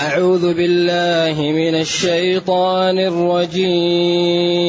أعوذ 0.00 0.54
بالله 0.54 1.42
من 1.42 1.80
الشيطان 1.80 2.98
الرجيم. 2.98 4.62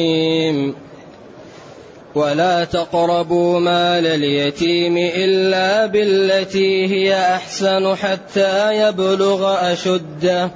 ولا 2.14 2.64
تقربوا 2.64 3.60
مال 3.60 4.06
اليتيم 4.06 4.96
إلا 4.96 5.86
بالتي 5.86 6.86
هي 6.86 7.14
أحسن 7.14 7.94
حتى 7.94 8.88
يبلغ 8.88 9.72
أشده. 9.72 10.50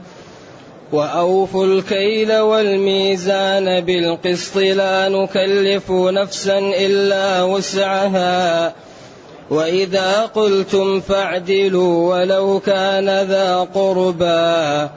وأوفوا 0.93 1.67
الكيل 1.67 2.39
والميزان 2.39 3.81
بالقسط 3.81 4.57
لا 4.57 5.09
نكلف 5.09 5.91
نفسا 5.91 6.59
إلا 6.59 7.43
وسعها. 7.43 8.75
وإذا 9.51 10.23
قلتم 10.23 11.01
فاعدلوا 11.01 12.15
ولو 12.15 12.61
كان 12.61 13.07
ذا 13.07 13.69
قربى 13.75 14.89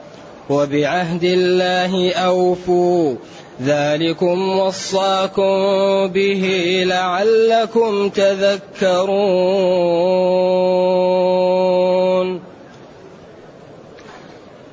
وبعهد 0.50 1.24
الله 1.24 2.12
أوفوا 2.14 3.14
ذلكم 3.62 4.58
وصاكم 4.58 6.06
به 6.06 6.82
لعلكم 6.86 8.08
تذكرون. 8.08 9.16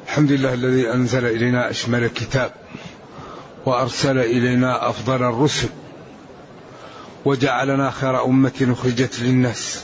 الحمد 0.07 0.31
لله 0.31 0.53
الذي 0.53 0.91
أنزل 0.93 1.25
إلينا 1.25 1.69
أشمل 1.69 2.03
الكتاب 2.03 2.51
وأرسل 3.65 4.17
إلينا 4.17 4.89
أفضل 4.89 5.23
الرسل 5.23 5.69
وجعلنا 7.25 7.91
خير 7.91 8.25
أمة 8.25 8.67
أخرجت 8.79 9.19
للناس. 9.19 9.83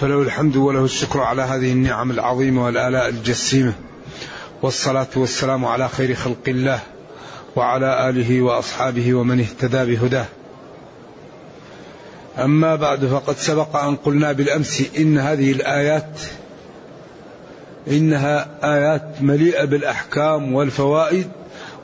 فله 0.00 0.22
الحمد 0.22 0.56
وله 0.56 0.84
الشكر 0.84 1.20
على 1.20 1.42
هذه 1.42 1.72
النعم 1.72 2.10
العظيمة 2.10 2.64
والآلاء 2.64 3.08
الجسيمة. 3.08 3.72
والصلاة 4.62 5.08
والسلام 5.16 5.64
على 5.64 5.88
خير 5.88 6.14
خلق 6.14 6.48
الله 6.48 6.80
وعلى 7.56 8.08
آله 8.08 8.42
وأصحابه 8.42 9.14
ومن 9.14 9.40
اهتدى 9.40 9.96
بهداه. 9.96 10.26
أما 12.38 12.76
بعد 12.76 13.06
فقد 13.06 13.36
سبق 13.36 13.76
أن 13.76 13.96
قلنا 13.96 14.32
بالأمس 14.32 14.82
إن 14.98 15.18
هذه 15.18 15.52
الآيات 15.52 16.20
إنها 17.88 18.48
آيات 18.64 19.02
مليئة 19.20 19.64
بالأحكام 19.64 20.54
والفوائد 20.54 21.28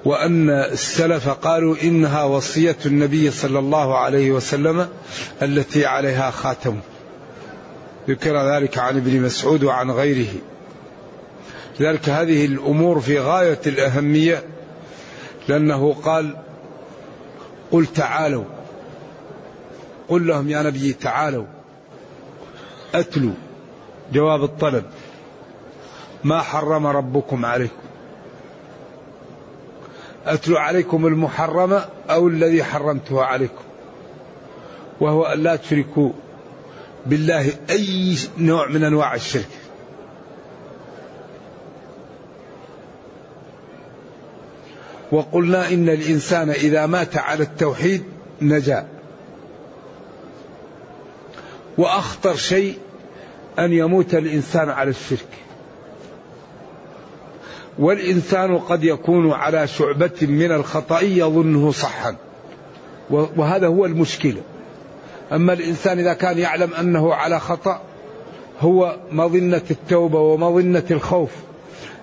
وأن 0.05 0.51
السلف 0.51 1.29
قالوا 1.29 1.77
إنها 1.83 2.25
وصية 2.25 2.77
النبي 2.87 3.31
صلى 3.31 3.59
الله 3.59 3.99
عليه 3.99 4.31
وسلم 4.31 4.89
التي 5.43 5.87
عليها 5.87 6.31
خاتم. 6.31 6.81
ذكر 8.09 8.55
ذلك 8.55 8.79
عن 8.79 8.97
ابن 8.97 9.21
مسعود 9.21 9.65
وعن 9.65 9.91
غيره. 9.91 10.33
لذلك 11.81 12.09
هذه 12.09 12.45
الأمور 12.45 13.01
في 13.01 13.19
غاية 13.19 13.61
الأهمية 13.67 14.43
لأنه 15.49 15.93
قال 15.93 16.37
قل 17.71 17.87
تعالوا. 17.87 18.45
قل 20.09 20.27
لهم 20.27 20.49
يا 20.49 20.63
نبي 20.63 20.93
تعالوا. 20.93 21.47
أتلوا 22.95 23.35
جواب 24.13 24.45
الطلب 24.45 24.85
ما 26.25 26.43
حرم 26.43 26.87
ربكم 26.87 27.47
عليكم؟ 27.47 27.90
أتلو 30.27 30.57
عليكم 30.57 31.07
المحرم 31.07 31.81
أو 32.11 32.29
الذي 32.29 32.65
حرمته 32.65 33.23
عليكم. 33.23 33.65
وهو 35.01 35.25
أن 35.25 35.43
لا 35.43 35.57
تشركوا 35.57 36.13
بالله 37.07 37.53
أي 37.71 38.17
نوع 38.39 38.69
من 38.69 38.85
أنواع 38.85 39.15
الشرك. 39.15 39.49
وقلنا 45.13 45.69
إن 45.69 45.89
الإنسان 45.89 46.51
إذا 46.51 46.87
مات 46.87 47.17
على 47.17 47.43
التوحيد 47.43 48.05
نجا. 48.43 48.87
وأخطر 51.79 52.37
شيء 52.37 52.79
أن 53.59 53.73
يموت 53.73 54.15
الإنسان 54.15 54.69
على 54.69 54.91
الشرك. 54.91 55.29
والإنسان 57.81 58.59
قد 58.59 58.85
يكون 58.85 59.33
على 59.33 59.67
شعبة 59.67 60.19
من 60.23 60.53
الخطأ 60.53 61.01
يظنه 61.01 61.73
صحا. 61.73 62.17
وهذا 63.11 63.67
هو 63.67 63.87
المشكلة. 63.87 64.43
أما 65.33 65.53
الإنسان 65.53 65.99
إذا 65.99 66.13
كان 66.13 66.39
يعلم 66.39 66.75
أنه 66.75 67.15
على 67.15 67.41
خطأ 67.41 67.81
هو 68.61 68.97
مظنة 69.13 69.63
التوبة 69.71 70.21
ومظنة 70.21 70.85
الخوف. 70.91 71.31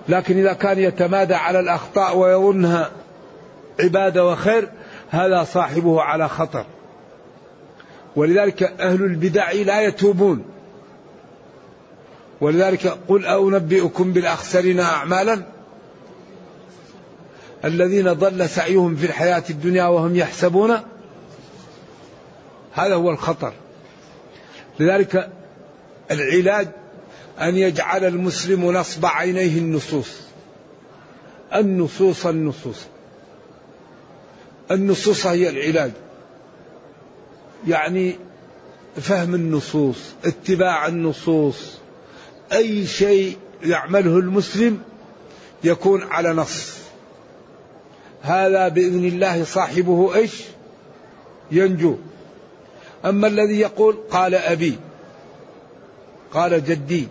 لكن 0.08 0.38
إذا 0.38 0.52
كان 0.52 0.78
يتمادى 0.78 1.34
على 1.34 1.60
الأخطاء 1.60 2.16
ويظنها 2.16 2.90
عبادة 3.80 4.26
وخير 4.26 4.68
هذا 5.10 5.44
صاحبه 5.44 6.02
على 6.02 6.28
خطر. 6.28 6.64
ولذلك 8.16 8.62
أهل 8.62 9.04
البدع 9.04 9.52
لا 9.52 9.80
يتوبون. 9.80 10.44
ولذلك 12.40 12.98
قل 13.08 13.26
أنبئكم 13.26 14.12
بالأخسرين 14.12 14.80
أعمالا؟ 14.80 15.57
الذين 17.64 18.12
ضل 18.12 18.48
سعيهم 18.48 18.96
في 18.96 19.06
الحياة 19.06 19.44
الدنيا 19.50 19.84
وهم 19.84 20.16
يحسبون 20.16 20.76
هذا 22.72 22.94
هو 22.94 23.10
الخطر. 23.10 23.52
لذلك 24.80 25.30
العلاج 26.10 26.68
أن 27.40 27.56
يجعل 27.56 28.04
المسلم 28.04 28.72
نصب 28.72 29.06
عينيه 29.06 29.58
النصوص. 29.58 30.20
النصوص 31.54 32.26
النصوص. 32.26 32.86
النصوص 34.70 35.26
هي 35.26 35.48
العلاج. 35.48 35.92
يعني 37.68 38.16
فهم 38.96 39.34
النصوص 39.34 39.98
اتباع 40.24 40.86
النصوص. 40.86 41.78
أي 42.52 42.86
شيء 42.86 43.36
يعمله 43.62 44.18
المسلم 44.18 44.82
يكون 45.64 46.02
على 46.02 46.32
نص. 46.32 46.77
هذا 48.22 48.68
بإذن 48.68 49.04
الله 49.04 49.44
صاحبه 49.44 50.14
إيش؟ 50.14 50.42
ينجو. 51.50 51.96
أما 53.04 53.26
الذي 53.26 53.60
يقول 53.60 53.96
قال 54.10 54.34
أبي 54.34 54.78
قال 56.32 56.64
جدي 56.64 57.08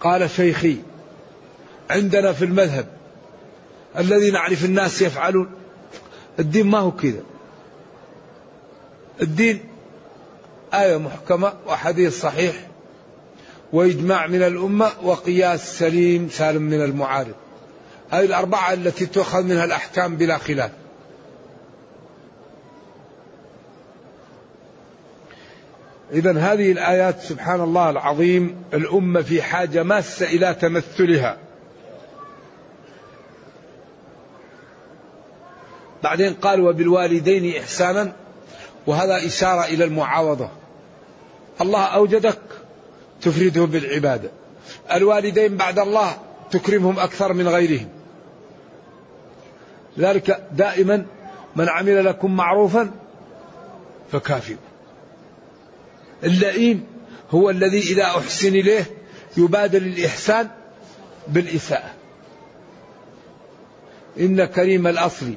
قال 0.00 0.30
شيخي 0.30 0.76
عندنا 1.90 2.32
في 2.32 2.44
المذهب 2.44 2.86
الذي 3.98 4.30
نعرف 4.30 4.64
الناس 4.64 5.02
يفعلون 5.02 5.50
الدين 6.38 6.66
ما 6.66 6.78
هو 6.78 6.90
كذا. 6.90 7.22
الدين 9.22 9.60
آية 10.74 10.96
محكمة 10.96 11.52
وحديث 11.66 12.20
صحيح 12.20 12.68
وإجماع 13.72 14.26
من 14.26 14.42
الأمة 14.42 14.90
وقياس 15.02 15.78
سليم 15.78 16.28
سالم 16.32 16.62
من 16.62 16.82
المعارض. 16.82 17.34
هذه 18.10 18.24
الأربعة 18.24 18.72
التي 18.72 19.06
تؤخذ 19.06 19.42
منها 19.42 19.64
الأحكام 19.64 20.16
بلا 20.16 20.38
خلاف. 20.38 20.70
إذا 26.12 26.38
هذه 26.38 26.72
الآيات 26.72 27.20
سبحان 27.20 27.60
الله 27.60 27.90
العظيم 27.90 28.64
الأمة 28.74 29.22
في 29.22 29.42
حاجة 29.42 29.82
ماسة 29.82 30.26
إلى 30.26 30.54
تمثلها. 30.54 31.38
بعدين 36.02 36.34
قال 36.34 36.60
وبالوالدين 36.60 37.62
إحسانا 37.62 38.12
وهذا 38.86 39.26
إشارة 39.26 39.64
إلى 39.64 39.84
المعاوضة. 39.84 40.48
الله 41.60 41.84
أوجدك 41.84 42.38
تفرده 43.20 43.64
بالعبادة. 43.64 44.30
الوالدين 44.92 45.56
بعد 45.56 45.78
الله 45.78 46.16
تكرمهم 46.54 46.98
أكثر 46.98 47.32
من 47.32 47.48
غيرهم. 47.48 47.88
ذلك 49.98 50.48
دائما 50.52 51.06
من 51.56 51.68
عمل 51.68 52.04
لكم 52.04 52.36
معروفا 52.36 52.90
فكافئوا 54.12 54.58
اللئيم 56.24 56.86
هو 57.30 57.50
الذي 57.50 57.78
إذا 57.78 58.04
أحسن 58.04 58.48
إليه 58.48 58.84
يبادل 59.36 59.86
الإحسان 59.86 60.48
بالإساءة. 61.28 61.90
إن 64.20 64.44
كريم 64.44 64.86
الأصل 64.86 65.34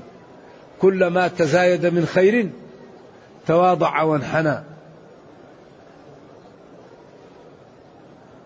كلما 0.82 1.28
تزايد 1.28 1.86
من 1.86 2.06
خير 2.06 2.50
تواضع 3.48 4.02
وانحنى. 4.02 4.64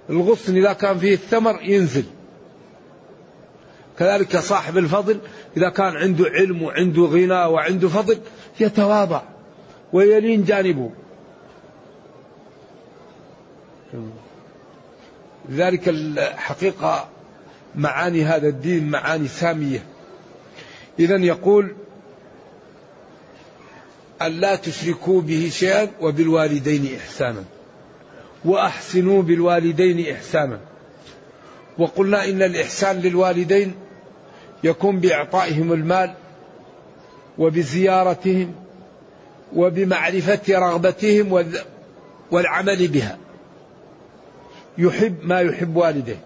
الغصن 0.09 0.57
إذا 0.57 0.73
كان 0.73 0.97
فيه 0.97 1.13
الثمر 1.13 1.61
ينزل. 1.61 2.03
كذلك 4.01 4.37
صاحب 4.37 4.77
الفضل 4.77 5.19
إذا 5.57 5.69
كان 5.69 5.95
عنده 5.95 6.25
علم 6.25 6.61
وعنده 6.61 7.01
غنى 7.01 7.45
وعنده 7.45 7.89
فضل 7.89 8.19
يتواضع 8.59 9.21
ويلين 9.93 10.43
جانبه. 10.43 10.91
لذلك 15.49 15.89
الحقيقة 15.89 17.09
معاني 17.75 18.23
هذا 18.23 18.47
الدين 18.47 18.89
معاني 18.89 19.27
سامية. 19.27 19.83
إذا 20.99 21.15
يقول 21.15 21.75
أن 24.21 24.31
لا 24.31 24.55
تشركوا 24.55 25.21
به 25.21 25.49
شيئا 25.53 25.87
وبالوالدين 26.01 26.95
إحسانا 26.95 27.43
وأحسنوا 28.45 29.21
بالوالدين 29.21 30.15
إحسانا. 30.15 30.59
وقلنا 31.77 32.29
إن 32.29 32.41
الإحسان 32.41 32.99
للوالدين 32.99 33.75
يكون 34.63 34.99
بإعطائهم 34.99 35.73
المال 35.73 36.13
وبزيارتهم 37.37 38.55
وبمعرفة 39.55 40.41
رغبتهم 40.49 41.43
والعمل 42.31 42.87
بها. 42.87 43.17
يحب 44.77 45.15
ما 45.23 45.39
يحب 45.39 45.75
والديه 45.75 46.19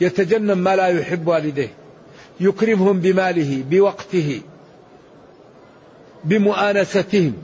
يتجنب 0.00 0.56
ما 0.56 0.76
لا 0.76 0.86
يحب 0.86 1.28
والديه 1.28 1.72
يكرمهم 2.40 3.00
بماله 3.00 3.64
بوقته 3.70 4.40
بمؤانستهم. 6.24 7.34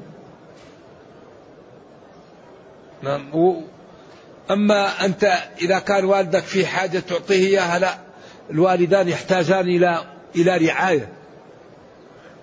نعم 3.03 3.57
أما 4.51 5.05
أنت 5.05 5.25
إذا 5.63 5.79
كان 5.79 6.05
والدك 6.05 6.43
في 6.43 6.67
حاجة 6.67 6.99
تعطيه 6.99 7.47
إياها 7.47 7.79
لا. 7.79 8.04
الوالدان 8.51 9.09
يحتاجان 9.09 9.69
إلى 9.69 10.05
إلى 10.37 10.57
رعاية 10.57 11.09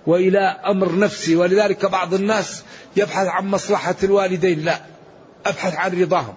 وإلى 0.06 0.38
أمر 0.66 0.98
نفسي 0.98 1.36
ولذلك 1.36 1.86
بعض 1.86 2.14
الناس 2.14 2.64
يبحث 2.96 3.26
عن 3.26 3.46
مصلحة 3.46 3.94
الوالدين. 4.02 4.64
لا 4.64 4.80
أبحث 5.46 5.74
عن 5.76 6.00
رضاهم. 6.00 6.34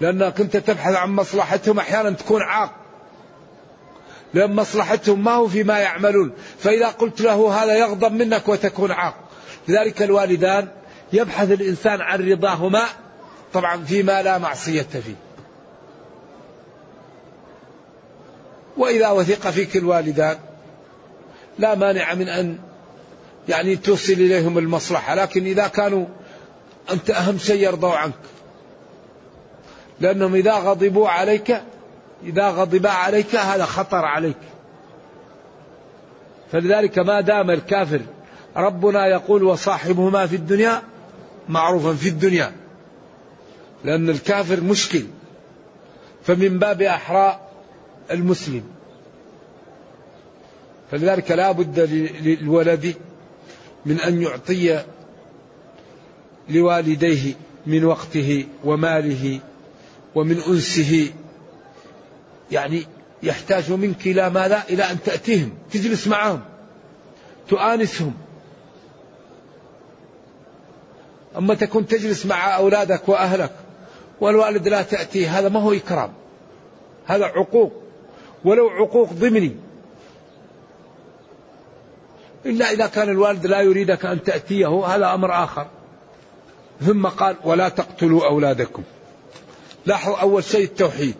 لأنك 0.00 0.40
أنت 0.40 0.56
تبحث 0.56 0.94
عن 0.94 1.10
مصلحتهم 1.10 1.78
أحيانا 1.78 2.10
تكون 2.10 2.42
عاق. 2.42 2.72
لأن 4.34 4.56
مصلحتهم 4.56 5.24
ما 5.24 5.32
هو 5.32 5.48
فيما 5.48 5.78
يعملون. 5.78 6.32
فإذا 6.58 6.88
قلت 6.88 7.20
له 7.20 7.62
هذا 7.62 7.74
يغضب 7.74 8.12
منك 8.12 8.48
وتكون 8.48 8.92
عاق. 8.92 9.14
لذلك 9.68 10.02
الوالدان 10.02 10.68
يبحث 11.12 11.50
الإنسان 11.50 12.00
عن 12.00 12.30
رضاهما 12.30 12.82
طبعا 13.52 13.84
فيما 13.84 14.22
لا 14.22 14.38
معصية 14.38 14.82
فيه. 14.82 15.29
وإذا 18.80 19.10
وثق 19.10 19.50
فيك 19.50 19.76
الوالدان 19.76 20.36
لا 21.58 21.74
مانع 21.74 22.14
من 22.14 22.28
أن 22.28 22.58
يعني 23.48 23.76
توصل 23.76 24.12
إليهم 24.12 24.58
المصلحة 24.58 25.14
لكن 25.14 25.44
إذا 25.44 25.68
كانوا 25.68 26.06
أنت 26.90 27.10
أهم 27.10 27.38
شيء 27.38 27.62
يرضوا 27.62 27.92
عنك. 27.92 28.14
لأنهم 30.00 30.34
إذا 30.34 30.52
غضبوا 30.52 31.08
عليك 31.08 31.60
إذا 32.24 32.48
غضبا 32.48 32.90
عليك 32.90 33.36
هذا 33.36 33.64
خطر 33.64 34.04
عليك. 34.04 34.36
فلذلك 36.52 36.98
ما 36.98 37.20
دام 37.20 37.50
الكافر 37.50 38.00
ربنا 38.56 39.06
يقول 39.06 39.42
وصاحبهما 39.42 40.26
في 40.26 40.36
الدنيا 40.36 40.82
معروفا 41.48 41.92
في 41.94 42.08
الدنيا 42.08 42.52
لأن 43.84 44.10
الكافر 44.10 44.60
مشكل. 44.60 45.04
فمن 46.22 46.58
باب 46.58 46.82
أحرى 46.82 47.49
المسلم. 48.10 48.62
فلذلك 50.90 51.30
لا 51.30 51.52
بد 51.52 51.80
للولد 52.20 52.94
من 53.86 54.00
أن 54.00 54.22
يعطي 54.22 54.84
لوالديه 56.48 57.34
من 57.66 57.84
وقته 57.84 58.46
وماله 58.64 59.40
ومن 60.14 60.40
أنسه. 60.40 61.12
يعني 62.52 62.86
يحتاج 63.22 63.72
منك 63.72 64.06
إلى 64.06 64.30
ماذا؟ 64.30 64.62
إلى 64.70 64.82
أن 64.82 65.02
تأتيهم 65.04 65.52
تجلس 65.72 66.08
معهم 66.08 66.40
تؤانسهم. 67.48 68.14
أما 71.36 71.54
تكون 71.54 71.86
تجلس 71.86 72.26
مع 72.26 72.56
أولادك 72.56 73.08
وأهلك 73.08 73.52
والوالد 74.20 74.68
لا 74.68 74.82
تأتي 74.82 75.26
هذا 75.26 75.48
ما 75.48 75.60
هو 75.60 75.72
إكرام 75.72 76.12
هذا 77.06 77.24
عقوق. 77.24 77.72
ولو 78.44 78.68
عقوق 78.68 79.12
ضمني. 79.12 79.56
إلا 82.46 82.70
إذا 82.70 82.86
كان 82.86 83.08
الوالد 83.08 83.46
لا 83.46 83.60
يريدك 83.60 84.06
أن 84.06 84.22
تأتيه 84.22 84.86
هذا 84.86 85.14
أمر 85.14 85.44
آخر. 85.44 85.66
ثم 86.80 87.06
قال 87.06 87.36
ولا 87.44 87.68
تقتلوا 87.68 88.26
أولادكم. 88.26 88.82
لاحظوا 89.86 90.16
أول 90.16 90.44
شيء 90.44 90.64
التوحيد. 90.64 91.14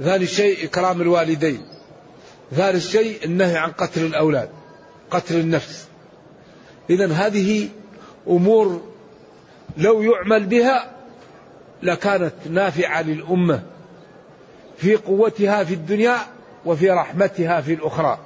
ثاني 0.00 0.26
شيء 0.26 0.64
إكرام 0.64 1.00
الوالدين. 1.00 1.66
ثالث 2.52 2.88
شيء 2.88 3.24
النهي 3.24 3.56
عن 3.56 3.70
قتل 3.70 4.06
الأولاد 4.06 4.48
قتل 5.10 5.36
النفس. 5.36 5.88
إذا 6.90 7.12
هذه 7.12 7.68
أمور 8.28 8.80
لو 9.76 10.02
يعمل 10.02 10.46
بها 10.46 10.96
لكانت 11.82 12.34
نافعة 12.50 13.02
للأمة. 13.02 13.62
في 14.76 14.96
قوتها 14.96 15.64
في 15.64 15.74
الدنيا 15.74 16.16
وفي 16.64 16.90
رحمتها 16.90 17.60
في 17.60 17.74
الأخرى. 17.74 18.18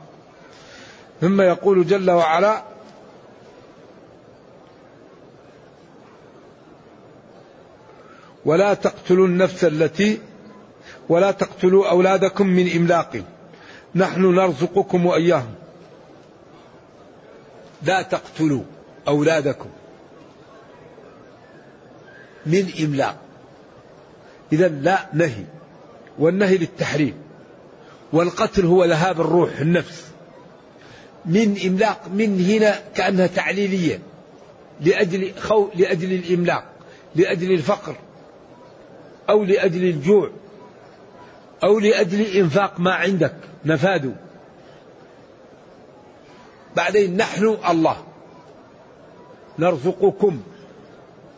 ثم 1.21 1.41
يقول 1.41 1.87
جل 1.87 2.11
وعلا 2.11 2.63
ولا 8.45 8.75
تقتلوا 8.75 9.27
النفس 9.27 9.65
التي 9.65 10.21
ولا 11.09 11.31
تقتلوا 11.31 11.91
أولادكم 11.91 12.47
من 12.47 12.73
إملاق. 12.77 13.23
نحن 13.95 14.35
نرزقكم 14.35 15.07
وإياهم. 15.07 15.55
لا 17.83 18.03
تقتلوا 18.03 18.63
أولادكم 19.09 19.69
من 22.47 22.73
إملاق. 22.85 23.17
إذا 24.53 24.69
لا 24.69 25.07
نهي. 25.13 25.45
والنهي 26.19 26.59
للتحريم. 26.59 27.15
والقتل 28.13 28.67
هو 28.67 28.85
ذهاب 28.85 29.21
الروح 29.21 29.59
النفس. 29.59 30.07
من 31.27 31.57
إملاق 31.67 32.09
من 32.09 32.41
هنا 32.41 32.81
كأنها 32.95 33.27
تعليلية 33.27 33.99
لأجل 34.81 35.33
خو 35.41 35.69
لأجل 35.75 36.13
الإملاق 36.13 36.65
لأجل 37.15 37.53
الفقر 37.53 37.97
أو 39.31 39.45
لأجل 39.45 39.85
الجوع 39.85 40.31
أو 41.65 41.79
لأجل 41.79 42.21
إنفاق 42.21 42.81
ما 42.81 42.95
عندك 42.95 43.35
نفاده 43.65 44.13
بعدين 46.77 47.17
نحن 47.17 47.57
الله. 47.69 47.97
نرزقكم 49.59 50.41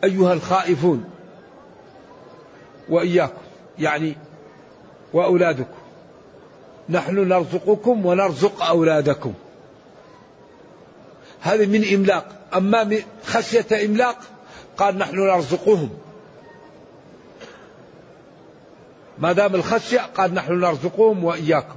أيها 0.03 0.33
الخائفون. 0.33 1.03
وإياكم. 2.89 3.41
يعني 3.79 4.15
وأولادكم 5.13 5.79
نحن 6.89 7.27
نرزقكم 7.27 8.05
ونرزق 8.05 8.63
أولادكم. 8.63 9.33
هذه 11.41 11.65
من 11.65 11.93
إملاق. 11.93 12.25
أما 12.55 12.83
من 12.83 12.97
خشية 13.25 13.85
إملاق 13.85 14.17
قال 14.77 14.97
نحن 14.97 15.19
نرزقهم. 15.19 15.89
ما 19.17 19.31
دام 19.31 19.55
الخشية 19.55 19.99
قال 19.99 20.33
نحن 20.33 20.59
نرزقهم 20.59 21.23
وإياكم. 21.23 21.75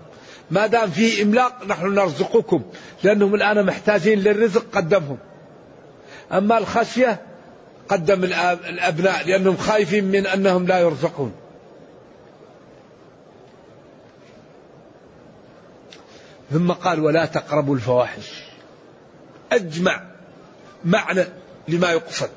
ما 0.51 0.67
دام 0.67 0.91
في 0.91 1.23
إملاق 1.23 1.67
نحن 1.67 1.95
نرزقكم. 1.95 2.63
لأنهم 3.03 3.35
الآن 3.35 3.67
محتاجين 3.67 4.19
للرزق 4.19 4.65
قدمهم. 4.73 5.19
أما 6.33 6.59
الخشية 6.59 7.21
قدم 7.89 8.25
الأبناء 8.25 9.27
لأنهم 9.27 9.57
خايفين 9.57 10.05
من 10.05 10.27
أنهم 10.27 10.67
لا 10.67 10.81
يرزقون. 10.81 11.33
ثم 16.53 16.73
قال 16.73 17.01
ولا 17.01 17.25
تقربوا 17.25 17.75
الفواحش. 17.75 18.43
أجمع 19.53 20.03
معنى 20.85 21.25
لما 21.69 21.91
يقصد. 21.91 22.31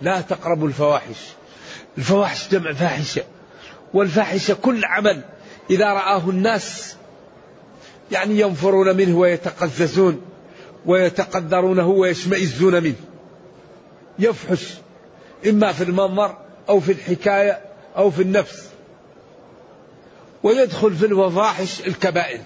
لا 0.00 0.20
تقربوا 0.20 0.68
الفواحش. 0.68 1.16
الفواحش 1.98 2.48
جمع 2.48 2.72
فاحشة. 2.72 3.22
والفاحشة 3.94 4.54
كل 4.54 4.84
عمل 4.84 5.22
إذا 5.70 5.86
رآه 5.86 6.30
الناس 6.30 6.96
يعني 8.12 8.40
ينفرون 8.40 8.96
منه 8.96 9.18
ويتقززون 9.18 10.22
ويتقدرونه 10.86 11.86
ويشمئزون 11.88 12.82
منه. 12.82 13.00
يفحش. 14.18 14.74
إما 15.46 15.72
في 15.72 15.84
المنظر 15.84 16.36
أو 16.68 16.80
في 16.80 16.92
الحكاية 16.92 17.60
أو 17.96 18.10
في 18.10 18.22
النفس. 18.22 18.68
ويدخل 20.42 20.94
في 20.94 21.06
الفواحش 21.06 21.80
الكبائر. 21.80 22.40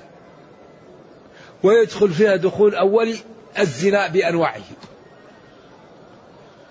ويدخل 1.63 2.11
فيها 2.11 2.37
دخول 2.37 2.75
أولي 2.75 3.19
الزنا 3.59 4.07
بأنواعه. 4.07 4.63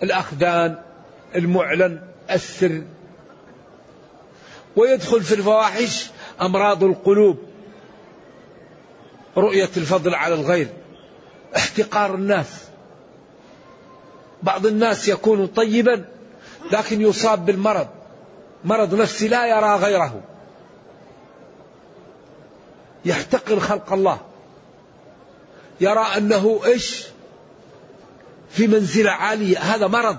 الأخدان 0.03 0.77
المعلن 1.35 2.01
السر. 2.31 2.81
ويدخل 4.75 5.21
في 5.21 5.35
الفواحش 5.35 6.09
أمراض 6.41 6.83
القلوب. 6.83 7.37
رؤية 9.37 9.69
الفضل 9.77 10.15
على 10.15 10.35
الغير. 10.35 10.67
احتقار 11.55 12.15
الناس. 12.15 12.65
بعض 14.43 14.65
الناس 14.65 15.07
يكون 15.07 15.47
طيبا 15.47 16.05
لكن 16.71 17.01
يصاب 17.01 17.45
بالمرض. 17.45 17.87
مرض 18.63 18.95
نفسي 18.95 19.27
لا 19.27 19.47
يرى 19.47 19.75
غيره. 19.75 20.21
يحتقر 23.05 23.59
خلق 23.59 23.93
الله. 23.93 24.19
يرى 25.81 26.05
أنه 26.17 26.61
إيش؟ 26.65 27.05
في 28.49 28.67
منزلة 28.67 29.11
عالية. 29.11 29.59
هذا 29.59 29.87
مرض. 29.87 30.17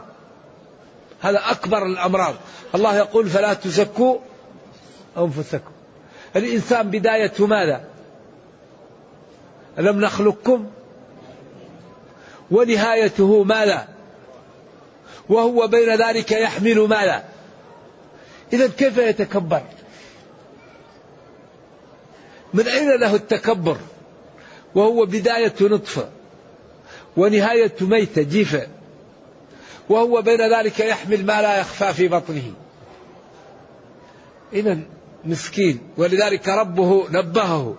هذا 1.22 1.50
أكبر 1.50 1.86
الأمراض. 1.86 2.34
الله 2.74 2.96
يقول 2.96 3.30
فلا 3.30 3.54
تزكوا 3.54 4.18
أنفسكم. 5.18 5.70
الإنسان 6.36 6.90
بدايته 6.90 7.46
ماذا؟ 7.46 7.84
ألم 9.78 10.00
نخلقكم؟ 10.00 10.66
ونهايته 12.50 13.44
ماذا؟ 13.44 13.88
وهو 15.28 15.66
بين 15.66 15.94
ذلك 15.94 16.32
يحمل 16.32 16.78
ماذا؟ 16.78 17.24
إذا 18.52 18.68
كيف 18.68 18.98
يتكبر؟ 18.98 19.62
من 22.54 22.68
أين 22.68 23.00
له 23.00 23.14
التكبر؟ 23.14 23.76
وهو 24.76 25.06
بداية 25.06 25.54
نطفة 25.60 26.08
ونهاية 27.16 27.74
ميتة 27.80 28.22
جيفة. 28.22 28.66
وهو 29.88 30.22
بين 30.22 30.54
ذلك 30.54 30.80
يحمل 30.80 31.26
ما 31.26 31.42
لا 31.42 31.60
يخفى 31.60 31.92
في 31.92 32.08
بطنه. 32.08 32.52
إذا 34.52 34.78
مسكين 35.24 35.80
ولذلك 35.96 36.48
ربه 36.48 37.06
نبهه. 37.10 37.76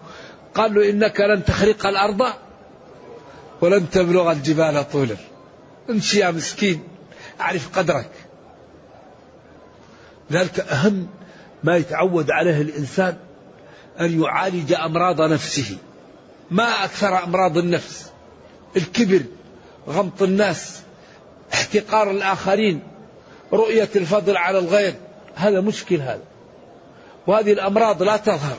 قال 0.56 0.74
له 0.74 0.90
إنك 0.90 1.20
لن 1.20 1.46
تخرق 1.46 1.86
الأرض 1.86 2.34
ولن 3.62 3.90
تبلغ 3.90 4.32
الجبال 4.32 4.90
طولا. 4.92 5.16
امشي 5.90 6.20
يا 6.20 6.32
مسكين 6.32 6.84
أعرف 7.42 7.78
قدرك. 7.78 8.12
ذلك 10.32 10.60
أهم 10.60 11.08
ما 11.64 11.78
يتعود 11.78 12.32
عليه 12.32 12.62
الإنسان 12.62 13.18
أن 14.00 14.24
يعالج 14.24 14.74
أمراض 14.74 15.22
نفسه. 15.22 15.78
ما 16.52 16.84
أكثر 16.84 17.24
أمراض 17.24 17.58
النفس. 17.58 18.12
الكبر 18.78 19.24
غمط 19.88 20.22
الناس 20.22 20.82
احتقار 21.54 22.12
الآخرين 22.12 22.84
رؤية 23.54 23.90
الفضل 23.96 24.38
على 24.38 24.60
الغير. 24.60 24.96
هذا 25.36 25.62
مشكل 25.62 25.96
هذا. 25.96 26.24
وهذه 27.28 27.54
الأمراض 27.54 28.04
لا 28.04 28.18
تظهر. 28.18 28.58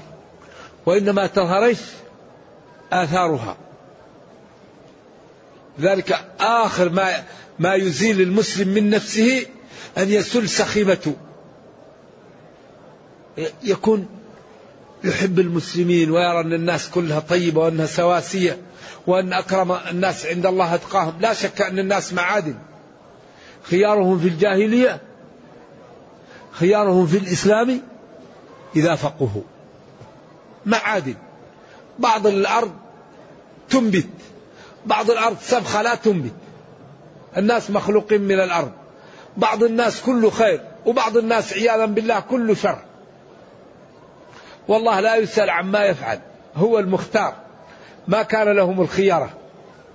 وإنما 0.87 1.27
تظهر 1.27 1.65
إيش؟ 1.65 1.81
آثارها. 2.93 3.57
ذلك 5.81 6.25
آخر 6.41 6.89
ما 6.89 7.25
ما 7.59 7.75
يزيل 7.75 8.21
المسلم 8.21 8.69
من 8.69 8.91
نفسه 8.91 9.47
أن 9.99 10.09
يسل 10.09 10.49
سخيمته. 10.49 11.17
يكون 13.63 14.18
يحب 15.05 15.39
المسلمين 15.39 16.11
ويرى 16.11 16.41
أن 16.41 16.53
الناس 16.53 16.91
كلها 16.91 17.21
طيبة 17.21 17.61
وأنها 17.61 17.87
سواسية 17.87 18.59
وأن 19.07 19.33
أكرم 19.33 19.73
الناس 19.73 20.27
عند 20.27 20.47
الله 20.47 20.75
أتقاهم. 20.75 21.15
لا 21.21 21.33
شك 21.33 21.63
أن 21.63 21.79
الناس 21.79 22.13
معادن. 22.13 22.55
خيارهم 23.63 24.19
في 24.19 24.29
الجاهلية 24.29 25.01
خيارهم 26.51 27.07
في 27.07 27.19
الإسلام 27.19 27.81
إذا 28.77 28.95
فقهوا. 28.95 29.43
معادن. 30.67 31.15
بعض 31.99 32.27
الأرض 32.27 32.73
تنبت. 33.71 34.09
بعض 34.87 35.11
الأرض 35.11 35.37
سبخة 35.43 35.83
لا 35.83 35.95
تنبت. 35.95 36.33
الناس 37.37 37.71
مخلوقين 37.71 38.21
من 38.21 38.41
الأرض. 38.41 38.73
بعض 39.37 39.63
الناس 39.63 40.01
كله 40.01 40.31
خير 40.31 40.61
وبعض 40.87 41.17
الناس 41.17 41.53
عياذا 41.53 41.85
بالله 41.85 42.21
كله 42.21 42.55
شر. 42.55 42.79
والله 44.69 45.01
لا 45.01 45.17
يسأل 45.17 45.51
عما 45.51 45.85
يفعل 45.85 46.21
هو 46.57 46.79
المختار. 46.79 47.35
ما 48.09 48.23
كان 48.23 48.49
لهم 48.49 48.81
الخيارة. 48.81 49.31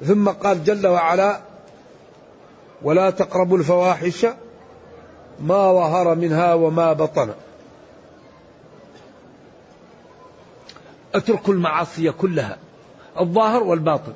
ثم 0.01 0.29
قال 0.29 0.63
جل 0.63 0.87
وعلا 0.87 1.39
ولا 2.81 3.09
تقربوا 3.09 3.57
الفواحش 3.57 4.25
ما 5.39 5.73
ظهر 5.73 6.15
منها 6.15 6.53
وما 6.53 6.93
بطن. 6.93 7.33
اتركوا 11.15 11.53
المعاصي 11.53 12.11
كلها 12.11 12.57
الظاهر 13.19 13.63
والباطن. 13.63 14.13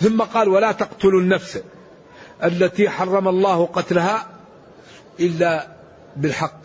ثم 0.00 0.22
قال 0.22 0.48
ولا 0.48 0.72
تقتلوا 0.72 1.20
النفس 1.20 1.62
التي 2.44 2.90
حرم 2.90 3.28
الله 3.28 3.66
قتلها 3.66 4.26
إلا 5.20 5.66
بالحق 6.16 6.60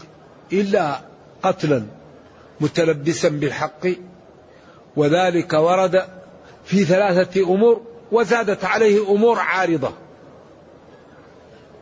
إلا 0.53 0.99
قتلا. 1.43 1.85
متلبسا 2.61 3.29
بالحق 3.29 3.87
وذلك 4.95 5.53
ورد 5.53 6.05
في 6.65 6.85
ثلاثة 6.85 7.41
أمور 7.43 7.81
وزادت 8.11 8.65
عليه 8.65 9.11
أمور 9.11 9.39
عارضة. 9.39 9.93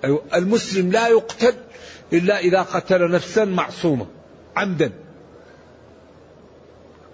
أيوة، 0.04 0.24
المسلم 0.34 0.92
لا 0.92 1.08
يقتل 1.08 1.56
إلا 2.14 2.40
إذا 2.40 2.62
قتل 2.62 3.12
نفسا 3.12 3.46
معصومة 3.46 4.06
عمدا. 4.56 4.92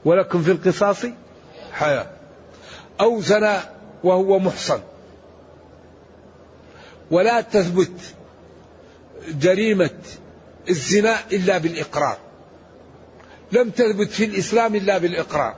ولكم 0.06 0.44
في 0.44 0.52
القصاص 0.52 1.06
حياة. 1.72 2.10
أو 3.02 3.22
زنى 3.22 3.58
وهو 4.04 4.40
محصن. 4.40 4.80
ولا 7.12 7.42
تثبت 7.42 8.16
جريمة 9.30 10.00
الزنا 10.70 11.16
إلا 11.32 11.58
بالإقرار. 11.58 12.18
لم 13.52 13.70
تثبت 13.70 14.10
في 14.10 14.26
الإسلام 14.26 14.76
إلا 14.76 14.98
بالإقرار. 14.98 15.56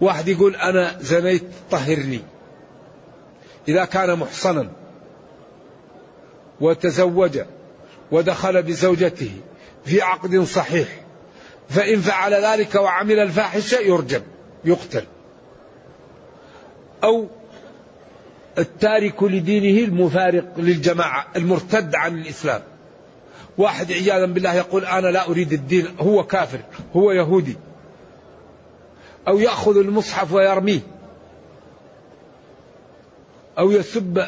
واحد 0.00 0.28
يقول 0.28 0.56
أنا 0.56 0.96
زنيت 1.00 1.44
طهرني. 1.70 2.20
إذا 3.68 3.84
كان 3.84 4.18
محصنا 4.18 4.70
وتزوج 6.60 7.40
ودخل 8.10 8.62
بزوجته 8.62 9.30
في 9.84 10.02
عقد 10.02 10.40
صحيح 10.40 10.88
فإن 11.68 12.00
فعل 12.00 12.34
ذلك 12.34 12.74
وعمل 12.74 13.18
الفاحشة 13.18 13.78
يرجم 13.78 14.22
يقتل. 14.64 15.04
أو 17.04 17.28
التارك 18.58 19.22
لدينه 19.22 19.84
المفارق 19.84 20.58
للجماعة 20.58 21.26
المرتد 21.36 21.94
عن 21.94 22.18
الإسلام. 22.18 22.62
واحد 23.58 23.92
عياذا 23.92 24.26
بالله 24.26 24.54
يقول 24.54 24.84
أنا 24.84 25.08
لا 25.08 25.28
أريد 25.28 25.52
الدين 25.52 25.88
هو 26.00 26.24
كافر 26.26 26.60
هو 26.96 27.12
يهودي. 27.12 27.56
أو 29.28 29.38
يأخذ 29.38 29.76
المصحف 29.76 30.32
ويرميه. 30.32 30.80
أو 33.58 33.70
يسب 33.70 34.24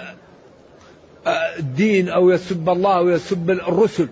الدين 1.58 2.08
أو 2.08 2.30
يسب 2.30 2.68
الله 2.68 2.98
أو 2.98 3.08
يسب 3.08 3.50
الرسل. 3.50 4.08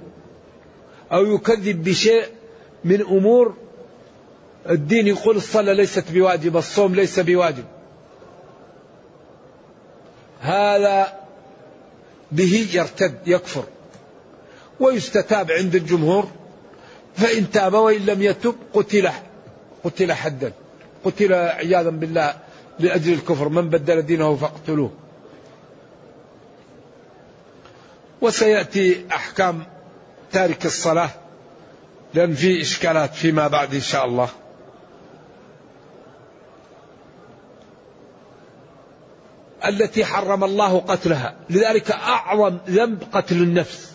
أو 1.13 1.35
يكذب 1.35 1.85
بشيء 1.85 2.25
من 2.85 3.01
أمور 3.01 3.55
الدين 4.71 5.07
يقول 5.07 5.37
الصلاة 5.37 5.73
ليست 5.73 6.13
بواجب 6.13 6.57
الصوم 6.57 6.95
ليس 6.95 7.21
بواجب. 7.21 7.65
هذا 10.41 11.13
به 12.33 12.69
يرتد 12.73 13.19
يكفر. 13.27 13.65
ويستتاب 14.83 15.51
عند 15.51 15.75
الجمهور 15.75 16.29
فإن 17.15 17.51
تاب 17.51 17.75
وإن 17.75 18.07
لم 18.07 18.23
يتب 18.23 18.55
قتل 18.75 19.11
قتل 19.85 20.13
حدا 20.13 20.53
قتل 21.05 21.35
عياذا 21.35 21.91
بالله 21.91 22.35
لأجل 22.79 23.13
الكفر 23.13 23.49
من 23.49 23.69
بدل 23.69 24.03
دينه 24.03 24.37
فاقتلوه. 24.37 24.91
وسيأتي 28.21 29.07
أحكام 29.13 29.63
تارك 30.33 30.67
الصلاة 30.67 31.11
لأن 32.15 32.35
في 32.35 32.61
إشكالات 32.61 33.15
فيما 33.15 33.49
بعد 33.49 33.75
إن 33.75 33.81
شاء 33.81 34.07
الله. 34.07 34.29
التي 39.65 40.05
حرم 40.05 40.45
الله 40.45 40.79
قتلها 40.81 41.35
لذلك 41.51 41.91
أعظم 41.91 42.59
ذنب 42.69 43.03
قتل 43.13 43.37
النفس. 43.37 43.92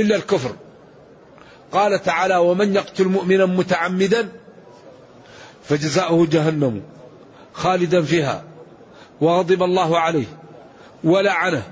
إلا 0.00 0.16
الكفر. 0.16 0.52
قال 1.72 2.02
تعالى 2.02 2.36
ومن 2.36 2.74
يقتل 2.74 3.04
مؤمنا 3.04 3.46
متعمدا 3.46 4.28
فجزاؤه 5.64 6.26
جهنم 6.26 6.82
خالدا 7.52 8.02
فيها 8.02 8.44
وغضب 9.20 9.62
الله 9.62 9.98
عليه 9.98 10.26
ولعنه 11.04 11.62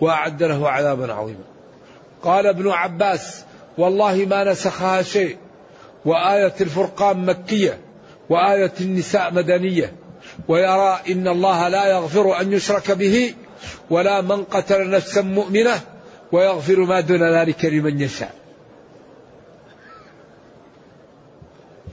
وأعد 0.00 0.42
له 0.42 0.70
عذابا 0.70 1.12
عظيما. 1.12 1.44
قال 2.22 2.46
ابن 2.46 2.68
عباس 2.68 3.44
والله 3.78 4.26
ما 4.30 4.44
نسخها 4.44 5.02
شيء 5.02 5.36
وآية 6.04 6.54
الفرقان 6.60 7.26
مكية 7.26 7.80
وآية 8.28 8.72
النساء 8.80 9.32
مدنية 9.32 9.92
ويرى 10.48 11.00
إن 11.10 11.28
الله 11.28 11.68
لا 11.68 11.86
يغفر 11.86 12.40
أن 12.40 12.52
يشرك 12.52 12.90
به 12.90 13.34
ولا 13.90 14.20
من 14.20 14.44
قتل 14.44 14.90
نفسا 14.90 15.22
مؤمنة 15.22 15.80
ويغفر 16.34 16.80
ما 16.80 17.00
دون 17.00 17.22
ذلك 17.22 17.64
لمن 17.64 18.00
يشاء. 18.00 18.34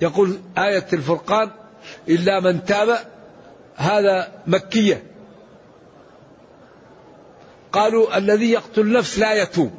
يقول 0.02 0.40
آية 0.58 0.88
الفرقان 0.94 1.50
إلا 2.10 2.40
من 2.40 2.66
تاب 2.66 2.98
هذا 3.76 4.32
مكية. 4.48 5.04
قالوا 7.72 8.18
الذي 8.18 8.52
يقتل 8.52 8.92
نفس 8.92 9.20
لا 9.20 9.34
يتوب. 9.34 9.72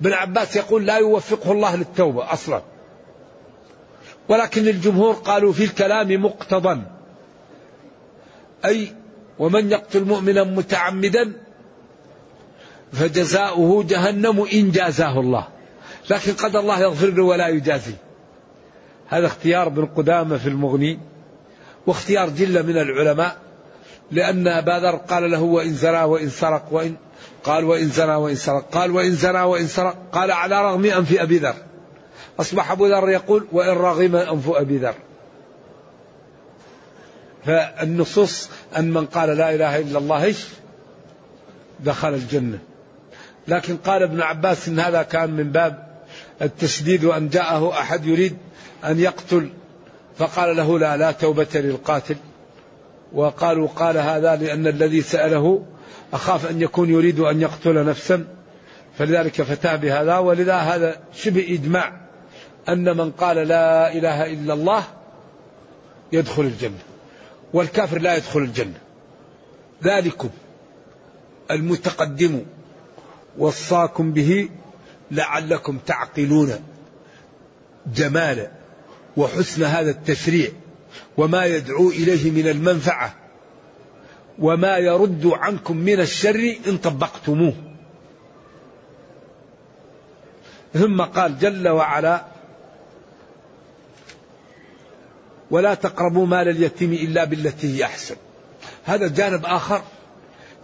ابن 0.00 0.12
عباس 0.12 0.56
يقول 0.56 0.86
لا 0.86 0.96
يوفقه 0.96 1.52
الله 1.52 1.76
للتوبة 1.76 2.32
أصلا. 2.32 2.62
ولكن 4.28 4.68
الجمهور 4.68 5.14
قالوا 5.14 5.52
في 5.52 5.64
الكلام 5.64 6.22
مقتضا. 6.22 6.82
أي 8.64 8.92
ومن 9.38 9.70
يقتل 9.70 10.04
مؤمنا 10.04 10.44
متعمدا 10.44 11.32
فجزاؤه 12.92 13.84
جهنم 13.84 14.46
إن 14.52 14.70
جازاه 14.70 15.20
الله. 15.20 15.48
لكن 16.10 16.32
قد 16.32 16.56
الله 16.56 16.80
يغفر 16.80 17.06
له 17.06 17.22
ولا 17.22 17.48
يجازي. 17.48 17.94
هذا 19.08 19.26
اختيار 19.26 19.66
ابن 19.66 19.86
قدامة 19.86 20.38
في 20.38 20.48
المغني 20.48 20.98
واختيار 21.86 22.28
جلة 22.28 22.62
من 22.62 22.78
العلماء 22.78 23.36
لأن 24.10 24.48
أبا 24.48 24.80
ذر 24.80 24.96
قال 24.96 25.30
له 25.30 25.42
وإن 25.42 25.74
زرى 25.74 26.02
وإن 26.02 26.30
سرق 26.30 26.64
وإن 26.70 26.96
قال 27.44 27.64
وإن 27.64 27.88
زنى 27.88 28.14
وإن 28.14 28.34
سرق 28.34 28.70
قال 28.70 28.90
وإن 28.90 29.12
زنى 29.12 29.42
وإن 29.42 29.66
سرق 29.66 29.96
قال 30.12 30.30
على 30.30 30.62
رغم 30.62 30.84
أنف 30.84 31.20
أبي 31.20 31.38
ذر. 31.38 31.54
أصبح 32.40 32.70
أبو 32.70 32.86
ذر 32.86 33.08
يقول 33.08 33.46
وإن 33.52 33.68
رغم 33.68 34.16
أنف 34.16 34.50
أبي 34.50 34.78
ذر. 34.78 34.94
فالنصوص 37.46 38.48
أن 38.78 38.90
من 38.90 39.06
قال 39.06 39.28
لا 39.28 39.54
إله 39.54 39.78
إلا 39.78 39.98
الله 39.98 40.34
دخل 41.80 42.14
الجنة. 42.14 42.58
لكن 43.48 43.76
قال 43.76 44.02
ابن 44.02 44.20
عباس 44.20 44.68
إن 44.68 44.80
هذا 44.80 45.02
كان 45.02 45.30
من 45.30 45.52
باب 45.52 45.86
التشديد 46.42 47.04
وأن 47.04 47.28
جاءه 47.28 47.70
أحد 47.80 48.06
يريد 48.06 48.36
أن 48.84 49.00
يقتل 49.00 49.50
فقال 50.18 50.56
له 50.56 50.78
لا 50.78 50.96
لا 50.96 51.12
توبة 51.12 51.46
للقاتل. 51.54 52.16
وقالوا 53.12 53.68
قال 53.68 53.96
هذا 53.98 54.36
لأن 54.36 54.66
الذي 54.66 55.02
سأله 55.02 55.64
أخاف 56.12 56.50
أن 56.50 56.62
يكون 56.62 56.90
يريد 56.90 57.20
أن 57.20 57.40
يقتل 57.40 57.84
نفسا 57.84 58.24
فلذلك 58.98 59.42
فتاه 59.42 59.76
بهذا. 59.76 60.18
ولذا 60.18 60.56
هذا 60.56 60.96
شبه 61.14 61.46
إجماع 61.50 62.00
أن 62.68 62.96
من 62.96 63.10
قال 63.10 63.36
لا 63.36 63.92
إله 63.92 64.32
إلا 64.32 64.54
الله 64.54 64.84
يدخل 66.12 66.42
الجنة 66.42 66.78
والكافر 67.52 67.98
لا 67.98 68.16
يدخل 68.16 68.40
الجنة. 68.40 68.78
ذلكم 69.84 70.30
المتقدم 71.50 72.42
وصاكم 73.38 74.12
به 74.12 74.48
لعلكم 75.10 75.78
تعقلون 75.78 76.52
جمال 77.94 78.50
وحسن 79.16 79.62
هذا 79.62 79.90
التشريع 79.90 80.48
وما 81.16 81.44
يدعو 81.44 81.90
إليه 81.90 82.30
من 82.30 82.48
المنفعة 82.48 83.14
وما 84.38 84.78
يرد 84.78 85.26
عنكم 85.26 85.76
من 85.76 86.00
الشر 86.00 86.56
إن 86.66 86.78
طبقتموه. 86.78 87.54
ثم 90.74 91.02
قال 91.02 91.38
جل 91.38 91.68
وعلا 91.68 92.24
ولا 95.50 95.74
تقربوا 95.74 96.26
مال 96.26 96.48
اليتيم 96.48 96.92
إلا 96.92 97.24
بالتي 97.24 97.76
هي 97.76 97.84
أحسن. 97.84 98.16
هذا 98.84 99.08
جانب 99.08 99.46
آخر 99.46 99.82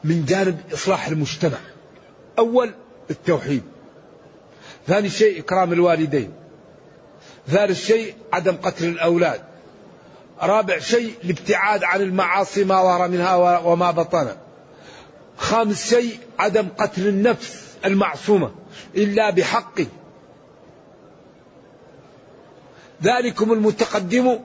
من 0.04 0.24
جانب 0.24 0.60
إصلاح 0.72 1.08
المجتمع. 1.08 1.58
اول 2.38 2.70
التوحيد. 3.10 3.62
ثاني 4.86 5.08
شيء 5.08 5.40
إكرام 5.40 5.72
الوالدين. 5.72 6.32
ثالث 7.48 7.86
شيء 7.86 8.14
عدم 8.32 8.56
قتل 8.56 8.84
الأولاد. 8.84 9.40
رابع 10.42 10.78
شيء 10.78 11.14
الابتعاد 11.24 11.84
عن 11.84 12.00
المعاصي 12.00 12.64
ما 12.64 12.82
ظهر 12.82 13.08
منها 13.08 13.58
وما 13.58 13.90
بطن. 13.90 14.36
خامس 15.38 15.90
شيء 15.90 16.18
عدم 16.38 16.68
قتل 16.78 17.08
النفس 17.08 17.68
المعصومة 17.84 18.50
إلا 18.96 19.30
بحقه 19.30 19.86
ذلكم 23.02 23.52
المتقدم 23.52 24.38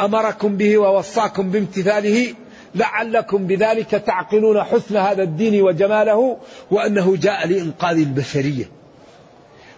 أمركم 0.00 0.56
به 0.56 0.78
ووصاكم 0.78 1.50
بامتثاله 1.50 2.34
لعلكم 2.74 3.46
بذلك 3.46 3.90
تعقلون 3.90 4.62
حسن 4.62 4.96
هذا 4.96 5.22
الدين 5.22 5.62
وجماله 5.62 6.38
وأنه 6.70 7.16
جاء 7.16 7.46
لإنقاذ 7.48 7.98
البشرية. 7.98 8.70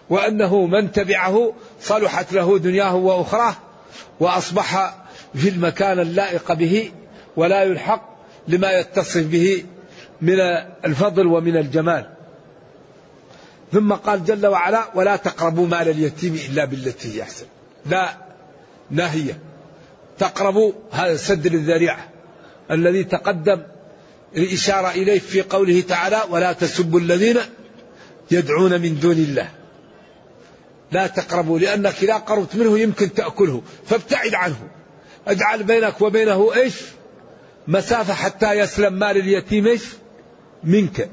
وأنه 0.09 0.65
من 0.65 0.91
تبعه 0.91 1.53
صلحت 1.81 2.33
له 2.33 2.59
دنياه 2.59 2.95
وأخراه 2.95 3.55
وأصبح 4.19 4.95
في 5.35 5.49
المكان 5.49 5.99
اللائق 5.99 6.53
به 6.53 6.91
ولا 7.37 7.63
يلحق 7.63 8.15
لما 8.47 8.71
يتصف 8.71 9.23
به 9.23 9.63
من 10.21 10.39
الفضل 10.85 11.27
ومن 11.27 11.57
الجمال. 11.57 12.09
ثم 13.71 13.93
قال 13.93 14.25
جل 14.25 14.47
وعلا 14.47 14.83
ولا 14.95 15.15
تقربوا 15.15 15.67
مال 15.67 15.89
اليتيم 15.89 16.39
إلا 16.49 16.65
بالتي 16.65 17.17
هي 17.17 17.21
أحسن. 17.21 17.45
لا 17.85 18.17
ناهية. 18.91 19.39
تقربوا 20.17 20.71
هذا 20.91 21.15
سد 21.15 21.47
للذريعة. 21.47 22.14
الذي 22.71 23.03
تقدم 23.03 23.63
الإشارة 24.37 24.89
إليه 24.91 25.19
في 25.19 25.41
قوله 25.41 25.81
تعالى 25.81 26.21
ولا 26.29 26.53
تسبوا 26.53 26.99
الذين 26.99 27.37
يدعون 28.31 28.81
من 28.81 28.99
دون 28.99 29.11
الله. 29.11 29.49
لا 30.91 31.07
تقربوا 31.07 31.59
لأنك 31.59 32.03
إذا 32.03 32.13
قربت 32.13 32.55
منه 32.55 32.79
يمكن 32.79 33.13
تأكله 33.13 33.61
فابتعد 33.85 34.33
عنه. 34.33 34.69
اجعل 35.27 35.63
بينك 35.63 36.01
وبينه 36.01 36.55
إيش؟ 36.55 36.73
مسافة 37.67 38.13
حتى 38.13 38.53
يسلم 38.53 38.93
مال 38.93 39.17
اليتيم 39.17 39.67
إيش؟ 39.67 39.83
منك. 40.63 41.09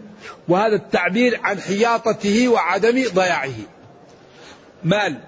وهذا 0.48 0.74
التعبير 0.74 1.40
عن 1.42 1.60
حياطته 1.60 2.48
وعدم 2.48 3.04
ضياعه. 3.14 3.54
مال 4.84 5.20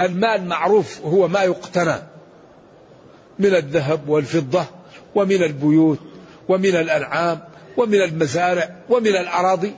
المال 0.00 0.44
معروف 0.48 1.00
هو 1.00 1.28
ما 1.28 1.42
يقتنى 1.42 1.96
من 3.38 3.54
الذهب 3.54 4.08
والفضة. 4.08 4.64
ومن 5.14 5.42
البيوت 5.42 5.98
ومن 6.48 6.76
الأنعام 6.76 7.40
ومن 7.76 8.02
المزارع 8.02 8.76
ومن 8.90 9.16
الأراضي. 9.16 9.72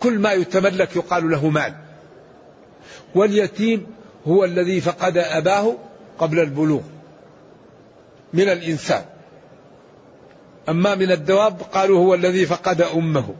كل 0.00 0.18
ما 0.18 0.32
يتملك 0.32 0.96
يقال 0.96 1.30
له 1.30 1.48
مال. 1.48 1.74
واليتيم 3.14 3.86
هو 4.28 4.44
الذي 4.44 4.80
فقد 4.80 5.18
أباه 5.18 5.76
قبل 6.18 6.40
البلوغ. 6.40 6.82
من 8.32 8.48
الإنسان. 8.48 9.04
أما 10.68 10.94
من 10.94 11.12
الدواب 11.12 11.60
قالوا 11.72 11.98
هو 11.98 12.14
الذي 12.14 12.46
فقد 12.46 12.80
أمه. 12.82 13.34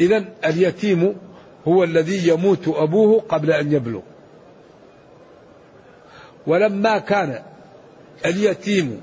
إذا 0.00 0.24
اليتيم 0.44 1.16
هو 1.68 1.84
الذي 1.84 2.28
يموت 2.28 2.68
أبوه 2.68 3.20
قبل 3.28 3.50
أن 3.50 3.72
يبلغ. 3.72 4.00
ولما 6.46 6.98
كان 6.98 7.42
اليتيم 8.26 9.00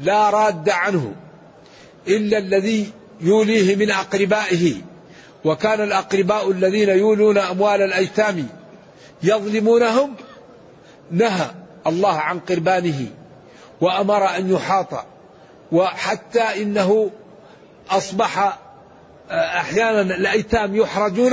لا 0.00 0.30
راد 0.30 0.68
عنه 0.68 1.14
إلا 2.08 2.38
الذي 2.38 2.92
يوليه 3.20 3.76
من 3.76 3.90
أقربائه 3.90 4.74
وكان 5.44 5.80
الأقرباء 5.80 6.50
الذين 6.50 6.88
يولون 6.88 7.38
أموال 7.38 7.82
الأيتام 7.82 8.48
يظلمونهم 9.22 10.14
نهى 11.10 11.50
الله 11.86 12.18
عن 12.18 12.38
قربانه 12.38 13.06
وأمر 13.80 14.36
أن 14.36 14.50
يحاط 14.50 15.06
وحتى 15.72 16.62
إنه 16.62 17.10
أصبح 17.90 18.58
أحيانا 19.30 20.00
الأيتام 20.00 20.76
يحرجون 20.76 21.32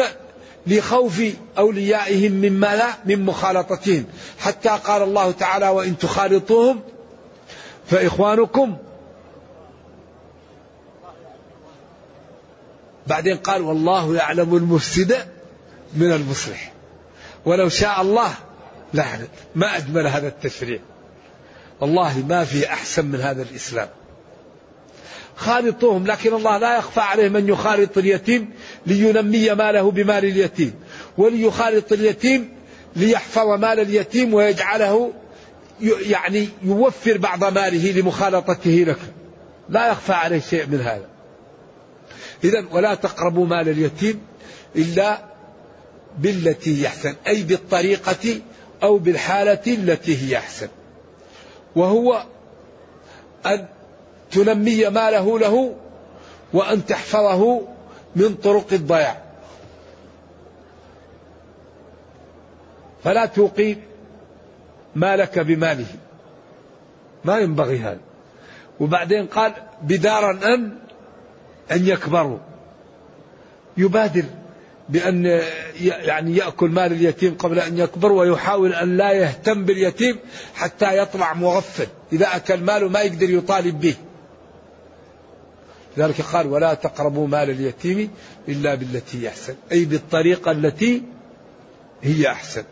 لخوف 0.67 1.21
أوليائهم 1.58 2.32
مما 2.32 2.75
لا 2.75 2.93
من 3.06 3.25
مخالطتهم 3.25 4.06
حتى 4.39 4.69
قال 4.69 5.01
الله 5.01 5.32
تعالى 5.32 5.69
وإن 5.69 5.97
تخالطوهم 5.97 6.82
فإخوانكم. 7.88 8.77
بعدين 13.08 13.38
قال 13.38 13.62
والله 13.62 14.15
يعلم 14.15 14.56
المفسد 14.56 15.17
من 15.93 16.12
المصلح. 16.12 16.73
ولو 17.45 17.69
شاء 17.69 18.01
الله 18.01 18.34
لعنت 18.93 19.30
ما 19.56 19.77
أجمل 19.77 20.08
هذا 20.08 20.27
التشريع. 20.27 20.80
والله 21.82 22.25
ما 22.30 22.45
في 22.45 22.67
أحسن 22.67 23.06
من 23.06 23.21
هذا 23.21 23.41
الإسلام. 23.41 23.89
خالطوهم 25.38 26.08
لكن 26.08 26.34
الله 26.34 26.58
لا 26.58 26.78
يخفى 26.78 27.00
عليه 27.00 27.30
من 27.30 27.50
يخالط 27.50 27.97
اليتيم 27.97 28.50
لينمي 28.86 29.50
ماله 29.50 29.91
بمال 29.91 30.26
اليتيم 30.26 30.73
وليخالط 31.17 31.91
اليتيم 31.91 32.58
ليحفظ 32.95 33.47
مال 33.47 33.80
اليتيم 33.80 34.34
ويجعله 34.34 35.13
يعني 35.82 36.50
يوفر 36.63 37.17
بعض 37.17 37.43
ماله 37.43 37.91
لمخالطته 37.91 38.86
لك. 38.88 39.00
لا 39.69 39.88
يخفى 39.91 40.13
عليه 40.13 40.39
شيء 40.39 40.65
من 40.65 40.82
هذا. 40.82 41.06
إذا 42.43 42.65
ولا 42.71 42.95
تقربوا 42.95 43.45
مال 43.45 43.69
اليتيم 43.69 44.21
إلا 44.76 45.23
بالتي 46.19 46.84
يحسن 46.84 47.15
أي 47.28 47.43
بالطريقة 47.43 48.41
أو 48.84 48.97
بالحالة 48.97 49.62
التي 49.67 50.17
هي 50.17 50.38
أحسن. 50.38 50.67
وهو 51.76 52.26
أن 53.45 53.67
تنمي 54.32 54.90
ماله 54.90 55.40
له 55.40 55.76
وأن 56.54 56.86
تحفظه 56.86 57.62
من 58.16 58.36
طرق 58.36 58.74
الضياع. 58.74 59.22
فلا 63.04 63.26
توقي 63.26 63.76
مالك 64.96 65.40
بماله. 65.40 65.86
ما 67.26 67.40
ينبغي 67.40 67.80
هذا. 67.80 68.00
وبعدين 68.80 69.26
قال 69.26 69.54
بدارا 69.82 70.32
أن 70.32 70.78
أن 71.72 71.88
يكبروا. 71.88 72.38
يبادر 73.78 74.24
بأن 74.90 75.42
يعني 75.82 76.38
يأكل 76.38 76.70
مال 76.70 76.92
اليتيم 76.92 77.38
قبل 77.38 77.60
أن 77.60 77.78
يكبر 77.78 78.12
ويحاول 78.12 78.74
أن 78.74 78.98
لا 78.98 79.12
يهتم 79.12 79.66
باليتيم 79.66 80.20
حتى 80.56 80.98
يطلع 80.98 81.34
مغفل. 81.34 81.88
إذا 82.13 82.36
أكل 82.36 82.58
ماله 82.58 82.88
ما 82.88 83.02
يقدر 83.02 83.30
يطالب 83.30 83.80
به. 83.80 83.96
لذلك 85.97 86.21
قال 86.21 86.47
ولا 86.47 86.73
تقربوا 86.73 87.27
مال 87.27 87.49
اليتيم 87.49 88.12
إلا 88.47 88.75
بالتي 88.75 89.23
هي 89.23 89.27
أحسن. 89.27 89.55
أي 89.71 89.86
بالطريقة 89.86 90.51
التي 90.51 91.03
هي 92.01 92.27
أحسن. 92.27 92.63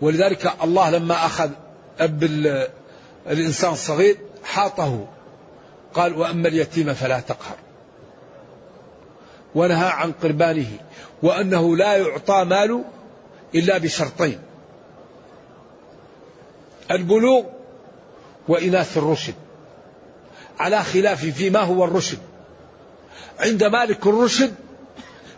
ولذلك 0.00 0.52
الله 0.62 0.90
لما 0.90 1.26
أخذ 1.26 1.50
أب 2.00 2.22
الإنسان 3.26 3.72
الصغير 3.72 4.16
حاطه. 4.44 5.08
قال 5.94 6.18
وأما 6.18 6.48
اليتيم 6.48 6.94
فلا 6.94 7.20
تقهر. 7.20 7.56
ونهى 9.54 9.88
عن 9.88 10.12
قربانه. 10.12 10.70
وأنه 11.22 11.76
لا 11.76 11.96
يعطى 11.96 12.44
مال 12.44 12.84
إلا 13.54 13.78
بشرطين. 13.78 14.38
البلوغ 16.90 17.44
وإناث 18.48 18.98
الرشد. 18.98 19.34
على 20.58 20.82
خلاف 20.82 21.24
فيما 21.24 21.60
هو 21.60 21.84
الرشد. 21.84 22.18
عند 23.40 23.64
مالك 23.64 24.06
الرشد 24.06 24.54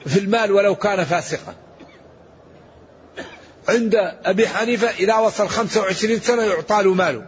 في 0.06 0.18
المال 0.18 0.52
ولو 0.52 0.74
كان 0.74 1.04
فاسقا. 1.04 1.54
عند 3.68 3.94
أبي 4.24 4.48
حنيفة 4.48 4.90
إذا 4.90 5.16
وصل 5.16 5.48
25 5.48 6.20
سنة 6.20 6.42
يعطى 6.42 6.82
له 6.82 6.94
ماله 6.94 7.26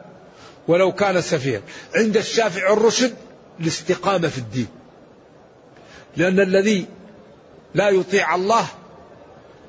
ولو 0.68 0.92
كان 0.92 1.20
سفيها 1.20 1.60
عند 1.94 2.16
الشافعي 2.16 2.72
الرشد 2.72 3.14
الاستقامة 3.60 4.28
في 4.28 4.38
الدين. 4.38 4.68
لأن 6.16 6.40
الذي 6.40 6.86
لا 7.74 7.88
يطيع 7.88 8.34
الله 8.34 8.66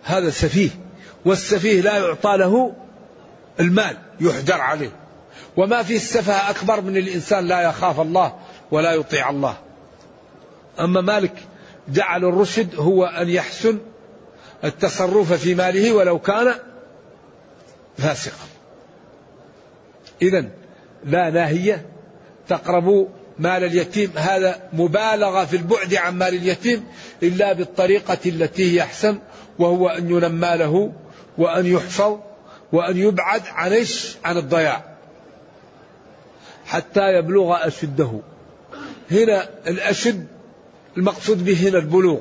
هذا 0.04 0.30
سفيه 0.30 0.70
والسفيه 1.26 1.82
لا 1.82 1.98
يعطى 1.98 2.38
له 2.38 2.74
المال 3.60 3.98
يحجر 4.20 4.62
عليه. 4.62 5.07
وما 5.58 5.84
في 5.84 5.96
السفه 5.96 6.50
أكبر 6.50 6.82
من 6.82 6.98
الإنسان 6.98 7.48
لا 7.48 7.62
يخاف 7.62 8.00
الله 8.00 8.36
ولا 8.72 8.94
يطيع 8.94 9.30
الله. 9.30 9.58
أما 10.80 11.02
مالك 11.02 11.34
جعل 11.90 12.26
الرشد 12.26 12.76
هو 12.76 13.06
أن 13.06 13.30
يحسن 13.30 13.78
التصرف 14.64 15.34
في 15.34 15.56
ماله 15.56 15.92
ولو 15.92 16.20
كان 16.20 16.54
فاسقا. 17.98 18.46
إذا 20.22 20.46
لا 21.06 21.30
ناهية 21.30 21.86
تقربوا 22.48 23.08
مال 23.40 23.64
اليتيم 23.64 24.12
هذا 24.16 24.70
مبالغة 24.74 25.46
في 25.46 25.58
البعد 25.58 25.96
عن 25.96 26.18
مال 26.18 26.34
اليتيم 26.34 26.86
إلا 27.24 27.54
بالطريقة 27.54 28.18
التي 28.26 28.74
هي 28.74 28.82
أحسن 28.82 29.20
وهو 29.60 29.90
أن 29.90 30.10
ينمى 30.10 30.58
له 30.58 30.94
وأن 31.38 31.66
يحفظ 31.66 32.20
وأن 32.72 32.98
يبعد 32.98 33.42
عن 33.48 33.86
عن 34.26 34.38
الضياع. 34.38 34.97
حتى 36.68 37.14
يبلغ 37.14 37.68
أشده. 37.68 38.20
هنا 39.12 39.50
الأشد 39.68 40.28
المقصود 40.98 41.46
به 41.46 41.70
هنا 41.70 41.78
البلوغ. 41.78 42.20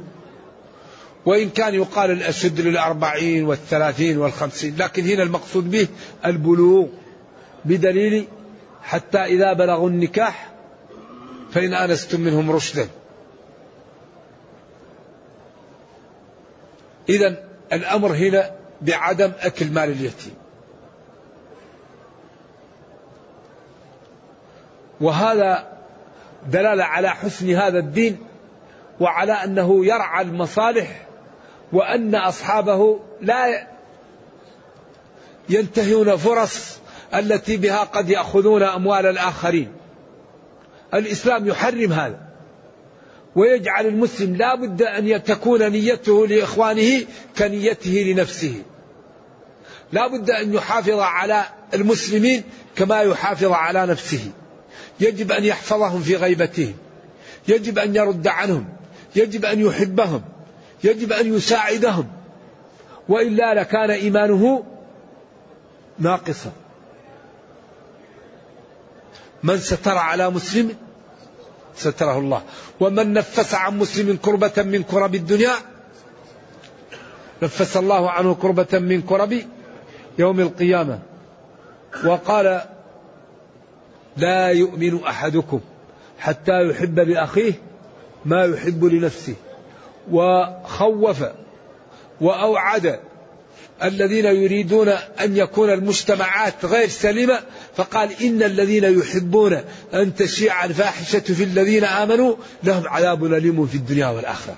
وإن 1.27 1.51
كان 1.51 1.75
يقال 1.75 2.11
الأشد 2.11 2.61
للأربعين 2.61 3.45
والثلاثين 3.45 4.19
والخمسين 4.19 4.77
لكن 4.77 5.05
هنا 5.05 5.23
المقصود 5.23 5.71
به 5.71 5.89
البلوغ. 6.25 6.87
بدليل 7.65 8.27
حتى 8.83 9.19
إذا 9.19 9.53
بلغوا 9.53 9.89
النكاح 9.89 10.53
فإن 11.53 11.75
آنستم 11.75 12.21
منهم 12.21 12.51
رشدا. 12.51 12.89
إذا 17.09 17.45
الأمر 17.73 18.13
هنا 18.13 18.51
بعدم 18.83 19.33
أكل 19.41 19.71
مال 19.71 19.91
اليتيم. 19.91 20.35
وهذا 25.01 25.73
دلالة 26.47 26.85
على 26.85 27.11
حسن 27.11 27.51
هذا 27.51 27.79
الدين 27.79 28.19
وعلى 29.01 29.33
أنه 29.33 29.87
يرعى 29.87 30.25
المصالح 30.25 31.07
وأن 31.73 32.15
أصحابه 32.15 33.01
لا 33.21 33.67
ينتهون 35.49 36.17
فرص 36.17 36.79
التي 37.15 37.57
بها 37.57 37.79
قد 37.79 38.11
يأخذون 38.11 38.63
أموال 38.63 39.07
الآخرين. 39.07 39.73
الإسلام 40.95 41.49
يحرم 41.49 41.93
هذا. 41.93 42.21
ويجعل 43.37 43.87
المسلم 43.87 44.37
لا 44.37 44.55
بد 44.55 44.83
أن 44.83 45.23
تكون 45.23 45.71
نيته 45.71 46.27
لإخوانه 46.27 47.05
كنيته 47.39 47.91
لنفسه. 47.91 48.63
لا 49.93 50.07
بد 50.07 50.31
أن 50.31 50.55
يحافظ 50.55 50.99
على 50.99 51.45
المسلمين 51.75 52.43
كما 52.77 53.03
يحافظ 53.03 53.53
على 53.53 53.87
نفسه. 53.87 54.31
يجب 55.01 55.33
أن 55.33 55.45
يحفظهم 55.45 56.01
في 56.01 56.17
غيبتهم. 56.17 56.75
يجب 57.49 57.79
أن 57.79 57.97
يرد 57.97 58.27
عنهم. 58.29 58.69
يجب 59.17 59.45
أن 59.45 59.61
يحبهم. 59.61 60.23
يجب 60.85 61.13
أن 61.13 61.35
يساعدهم. 61.35 62.09
وإلا 63.09 63.55
لكان 63.55 63.91
إيمانه 63.91 64.65
ناقصا. 65.99 66.53
من 69.43 69.59
ستر 69.59 69.99
على 69.99 70.31
مسلم 70.31 70.77
ستره 71.77 72.19
الله. 72.19 72.43
ومن 72.81 73.13
نفس 73.13 73.55
عن 73.55 73.79
مسلم 73.79 74.17
كربة 74.17 74.63
من 74.63 74.83
كرب 74.83 75.15
الدنيا 75.15 75.55
نفس 77.43 77.77
الله 77.77 78.11
عنه 78.11 78.35
كربة 78.35 78.79
من 78.79 79.03
كرب 79.03 79.43
يوم 80.19 80.41
القيامة. 80.41 80.99
وقال 82.05 82.76
لا 84.17 84.49
يؤمن 84.49 85.05
أحدكم 85.05 85.61
حتى 86.19 86.69
يحب 86.69 86.99
لأخيه 86.99 87.53
ما 88.25 88.45
يحب 88.45 88.85
لنفسه. 88.85 89.35
وخوف 90.11 91.25
وأوعد 92.21 93.01
الذين 93.83 94.25
يريدون 94.25 94.89
أن 95.21 95.37
يكون 95.37 95.71
المجتمعات 95.71 96.65
غير 96.65 96.89
سليمة 96.89 97.41
فقال 97.77 98.23
إن 98.23 98.43
الذين 98.43 98.85
يحبون 98.85 99.61
أن 99.95 100.15
تشيع 100.15 100.65
الفاحشة 100.65 101.19
في 101.21 101.45
الذين 101.45 101.85
آمنوا 101.85 102.37
لهم 102.63 102.89
عذاب 102.89 103.25
أليم 103.25 103.67
في 103.67 103.75
الدنيا 103.75 104.07
والآخرة. 104.07 104.57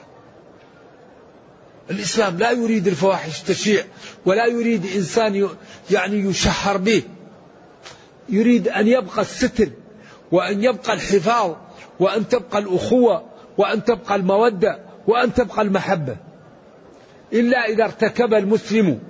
الإسلام 1.91 2.39
لا 2.39 2.51
يريد 2.51 2.87
الفواحش 2.87 3.43
تشيع 3.43 3.85
ولا 4.27 4.47
يريد 4.47 4.87
إنسان 4.97 5.49
يعني 5.91 6.17
يشهر 6.17 6.77
به. 6.77 7.03
يريد 8.29 8.69
أن 8.69 8.89
يبقى 8.89 9.21
الستر 9.21 9.69
وأن 10.33 10.65
يبقى 10.65 10.93
الحفاظ 10.93 11.57
وأن 12.01 12.29
تبقى 12.29 12.59
الأخوة 12.59 13.25
وأن 13.59 13.85
تبقى 13.85 14.15
المودة 14.15 14.81
وأن 15.07 15.35
تبقى 15.35 15.63
المحبة. 15.63 16.17
إلا 17.33 17.65
إذا 17.65 17.85
ارتكب 17.85 18.35
المسلم 18.35 19.01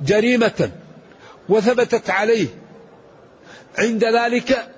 جريمة 0.00 0.70
وثبتت 1.48 2.10
عليه. 2.10 2.46
عند 3.78 4.04
ذلك 4.04 4.72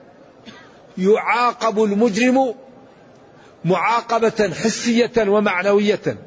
يعاقب 0.98 1.83
المجرم 1.83 2.54
معاقبة 3.64 4.50
حسية 4.54 5.12
ومعنوية. 5.18 6.18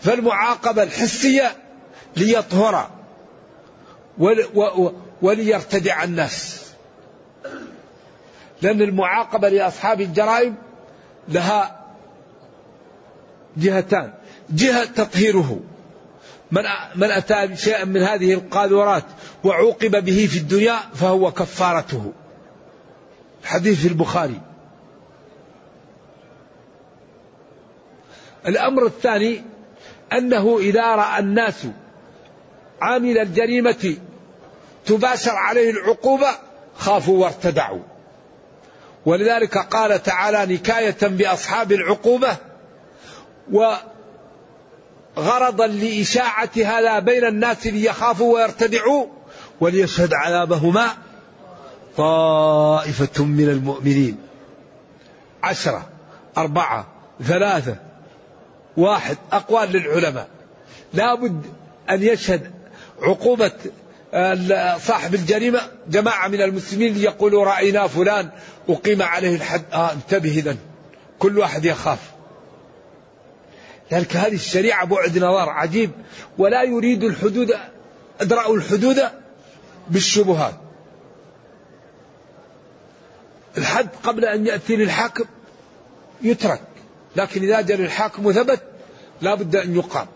فالمعاقبة 0.00 0.82
الحسية 0.82 1.52
ليطهر. 2.16 2.90
وليرتدع 5.22 6.04
الناس. 6.04 6.70
لأن 8.62 8.82
المعاقبة 8.82 9.48
لأصحاب 9.48 10.00
الجرائم 10.00 10.54
لها 11.28 11.86
جهتان. 13.56 14.12
جهة 14.50 14.84
تطهيره. 14.84 15.60
من 16.50 16.62
من 16.94 17.10
أتى 17.10 17.46
بشيئا 17.46 17.84
من 17.84 18.02
هذه 18.02 18.34
القاذورات 18.34 19.04
وعوقب 19.44 20.04
به 20.04 20.26
في 20.26 20.38
الدنيا 20.38 20.76
فهو 20.94 21.32
كفارته. 21.32 22.12
حديث 23.44 23.86
البخاري. 23.86 24.40
الأمر 28.46 28.86
الثاني 28.86 29.42
أنه 30.12 30.58
إذا 30.58 30.94
رأى 30.94 31.20
الناس 31.20 31.66
عامل 32.80 33.18
الجريمة 33.18 33.96
تباشر 34.90 35.30
عليه 35.30 35.70
العقوبة 35.70 36.28
خافوا 36.78 37.22
وارتدعوا. 37.22 37.82
ولذلك 39.06 39.58
قال 39.58 40.02
تعالى 40.02 40.54
نكاية 40.54 40.96
بأصحاب 41.02 41.72
العقوبة 41.72 42.36
وغرضا 45.16 45.66
لإشاعة 45.66 46.50
هذا 46.56 46.98
بين 46.98 47.24
الناس 47.24 47.66
ليخافوا 47.66 48.34
ويرتدعوا 48.34 49.06
وليشهد 49.60 50.14
عذابهما 50.14 50.86
طائفة 51.96 53.24
من 53.24 53.48
المؤمنين. 53.48 54.16
عشرة 55.42 55.88
أربعة 56.38 56.86
ثلاثة 57.22 57.76
واحد 58.76 59.16
أقوال 59.32 59.72
للعلماء. 59.72 60.28
لابد 60.94 61.42
أن 61.90 62.02
يشهد 62.02 62.50
عقوبة 63.02 63.52
صاحب 64.78 65.14
الجريمة 65.14 65.60
جماعة 65.88 66.28
من 66.28 66.42
المسلمين 66.42 66.96
يقولوا 66.96 67.44
رأينا 67.44 67.86
فلان 67.86 68.30
أقيم 68.68 69.02
عليه 69.02 69.36
الحد. 69.36 69.62
آه 69.72 69.92
انتبه 69.92 70.30
إذا 70.30 70.56
كل 71.18 71.38
واحد 71.38 71.64
يخاف. 71.64 71.98
لذلك 73.92 74.16
هذه 74.16 74.34
الشريعة 74.34 74.86
بعد 74.86 75.18
نظر 75.18 75.48
عجيب. 75.48 75.90
ولا 76.38 76.62
يريد 76.62 77.04
الحدود 77.04 77.54
أدرأوا 78.20 78.56
الحدود 78.56 79.02
بالشبهات. 79.88 80.54
الحد 83.58 83.88
قبل 84.02 84.24
أن 84.24 84.46
يأتي 84.46 84.76
للحاكم 84.76 85.24
يترك. 86.22 86.62
لكن 87.16 87.42
إذا 87.42 87.60
جاء 87.60 87.76
للحاكم 87.76 88.26
وثبت 88.26 88.60
لا 89.20 89.34
بد 89.34 89.56
أن 89.56 89.76
يقام. 89.76 90.06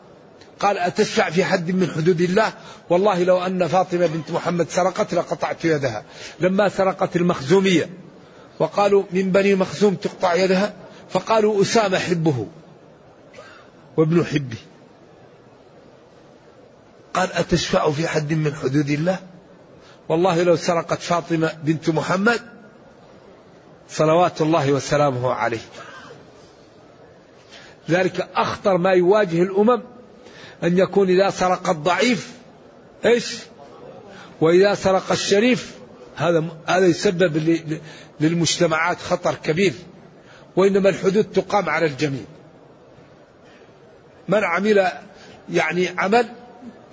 قال 0.60 0.78
أتشفع 0.78 1.30
في 1.30 1.44
حد 1.44 1.70
من 1.70 1.90
حدود 1.90 2.20
الله؟ 2.20 2.52
والله 2.90 3.24
لو 3.24 3.38
أن 3.38 3.66
فاطمة 3.66 4.06
بنت 4.06 4.30
محمد 4.30 4.70
سرقت 4.70 5.14
لقطعت 5.14 5.64
يدها. 5.64 6.04
لما 6.40 6.68
سرقت 6.68 7.16
المخزومية. 7.16 7.90
وقالوا 8.58 9.02
من 9.10 9.32
بني 9.32 9.54
مخزوم 9.54 9.94
تقطع 9.94 10.34
يدها؟ 10.34 10.74
فقالوا 11.10 11.62
أسامة 11.62 11.98
حبه 11.98 12.46
وابن 13.96 14.24
حبه. 14.24 14.58
قال 17.14 17.32
أتشفع 17.32 17.90
في 17.90 18.08
حد 18.08 18.32
من 18.32 18.54
حدود 18.54 18.90
الله؟ 18.90 19.18
والله 20.08 20.42
لو 20.42 20.56
سرقت 20.56 21.02
فاطمة 21.02 21.52
بنت 21.62 21.90
محمد 21.90 22.40
صلوات 23.88 24.40
الله 24.40 24.72
وسلامه 24.72 25.32
عليه. 25.32 25.60
ذلك 27.90 28.28
أخطر 28.34 28.76
ما 28.76 28.90
يواجه 28.90 29.42
الأمم 29.42 29.82
أن 30.64 30.78
يكون 30.78 31.08
إذا 31.08 31.30
سرق 31.30 31.68
الضعيف 31.68 32.32
إيش؟ 33.04 33.36
وإذا 34.40 34.74
سرق 34.74 35.12
الشريف 35.12 35.74
هذا 36.16 36.44
هذا 36.66 36.86
يسبب 36.86 37.58
للمجتمعات 38.20 39.00
خطر 39.00 39.34
كبير. 39.34 39.72
وإنما 40.56 40.88
الحدود 40.88 41.24
تقام 41.24 41.68
على 41.68 41.86
الجميع. 41.86 42.24
من 44.28 44.44
عمل 44.44 44.88
يعني 45.52 45.88
عمل 45.98 46.26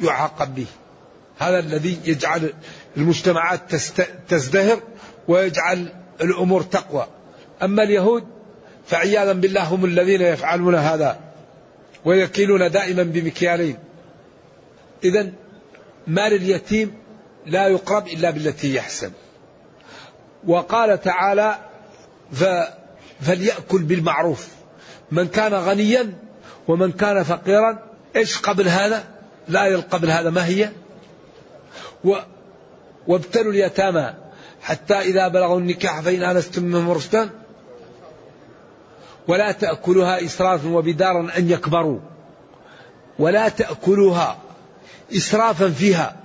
يعاقب 0.01 0.55
به. 0.55 0.65
هذا 1.39 1.59
الذي 1.59 1.99
يجعل 2.05 2.53
المجتمعات 2.97 3.75
تزدهر 4.29 4.79
ويجعل 5.27 5.93
الأمور 6.21 6.61
تقوى. 6.61 7.07
أما 7.61 7.83
اليهود 7.83 8.23
فعياذا 8.85 9.33
بالله 9.33 9.63
هم 9.63 9.85
الذين 9.85 10.21
يفعلون 10.21 10.75
هذا. 10.75 11.30
ويكيلون 12.05 12.71
دائما 12.71 13.03
بمكيالين. 13.03 13.77
إذا 15.03 15.31
مال 16.07 16.33
اليتيم 16.33 16.93
لا 17.45 17.67
يقرب 17.67 18.07
إلا 18.07 18.29
بالتي 18.29 18.75
يحسن. 18.75 19.11
وقال 20.47 21.01
تعالى 21.01 21.57
فليأكل 23.21 23.83
بالمعروف. 23.83 24.47
من 25.11 25.27
كان 25.27 25.53
غنيا 25.53 26.13
ومن 26.67 26.91
كان 26.91 27.23
فقيرا 27.23 27.79
إيش 28.15 28.37
قبل 28.37 28.67
هذا؟ 28.67 29.03
لا 29.47 29.77
قبل 29.77 30.09
هذا 30.09 30.29
ما 30.29 30.45
هي؟ 30.45 30.69
و 32.03 32.15
وابتلوا 33.07 33.51
اليتامى 33.51 34.13
حتى 34.61 34.93
إذا 34.93 35.27
بلغوا 35.27 35.59
النكاح 35.59 36.01
فإن 36.01 36.23
آنستم 36.23 36.63
منهم 36.63 36.91
رشدا 36.91 37.29
ولا 39.27 39.51
تأكلها 39.51 40.25
إسرافا 40.25 40.69
وبدارا 40.69 41.31
أن 41.37 41.49
يكبروا. 41.49 41.99
ولا 43.19 43.49
تأكلوها 43.49 44.37
إسرافا 45.15 45.69
فيها 45.69 46.15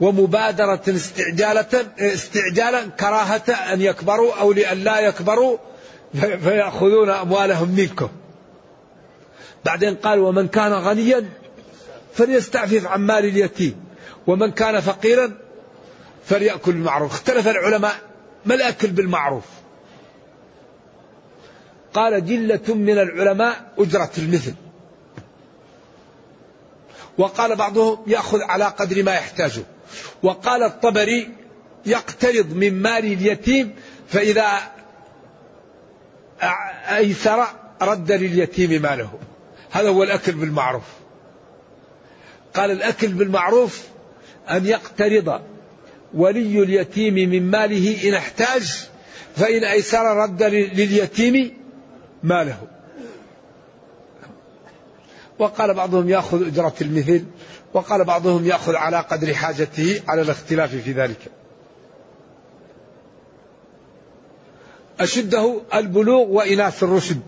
ومبادرة 0.00 0.80
استعجالة 0.88 1.86
استعجالا 1.98 2.86
كراهة 2.86 3.52
أن 3.72 3.80
يكبروا 3.80 4.34
أو 4.40 4.52
لئلا 4.52 5.00
يكبروا 5.00 5.58
فيأخذون 6.14 7.10
أموالهم 7.10 7.68
منكم. 7.68 8.08
بعدين 9.64 9.94
قال 9.94 10.18
ومن 10.18 10.48
كان 10.48 10.72
غنيا 10.72 11.28
فليستعفف 12.14 12.86
عن 12.86 13.00
مال 13.00 13.24
اليتيم 13.24 13.84
ومن 14.26 14.50
كان 14.50 14.80
فقيرا 14.80 15.32
فليأكل 16.26 16.72
بالمعروف. 16.72 17.12
اختلف 17.12 17.48
العلماء 17.48 17.94
ما 18.46 18.54
الأكل 18.54 18.88
بالمعروف؟ 18.88 19.44
قال 21.94 22.26
جلة 22.26 22.74
من 22.74 22.98
العلماء 22.98 23.72
أجرة 23.78 24.10
المثل. 24.18 24.54
وقال 27.18 27.56
بعضهم 27.56 27.98
يأخذ 28.06 28.38
على 28.42 28.64
قدر 28.64 29.02
ما 29.02 29.14
يحتاجه. 29.14 29.62
وقال 30.22 30.62
الطبري 30.62 31.30
يقترض 31.86 32.52
من 32.52 32.82
مال 32.82 33.04
اليتيم 33.04 33.74
فإذا 34.08 34.48
أيسر 36.96 37.46
رد 37.82 38.12
لليتيم 38.12 38.82
ماله. 38.82 39.10
هذا 39.70 39.88
هو 39.88 40.02
الأكل 40.02 40.32
بالمعروف. 40.32 40.84
قال 42.54 42.70
الأكل 42.70 43.08
بالمعروف 43.08 43.82
أن 44.50 44.66
يقترض 44.66 45.40
ولي 46.14 46.62
اليتيم 46.62 47.14
من 47.14 47.50
ماله 47.50 48.08
إن 48.08 48.14
احتاج 48.14 48.86
فإن 49.36 49.64
أيسر 49.64 50.16
رد 50.16 50.42
لليتيم 50.42 51.59
ماله 52.22 52.58
وقال 55.38 55.74
بعضهم 55.74 56.08
يأخذ 56.08 56.46
أجرة 56.46 56.74
المثل 56.80 57.24
وقال 57.74 58.04
بعضهم 58.04 58.46
يأخذ 58.46 58.74
على 58.74 59.00
قدر 59.00 59.34
حاجته 59.34 60.02
على 60.08 60.22
الاختلاف 60.22 60.74
في 60.74 60.92
ذلك. 60.92 61.18
أشده 65.00 65.60
البلوغ 65.74 66.28
وإناث 66.28 66.82
الرشد 66.82 67.20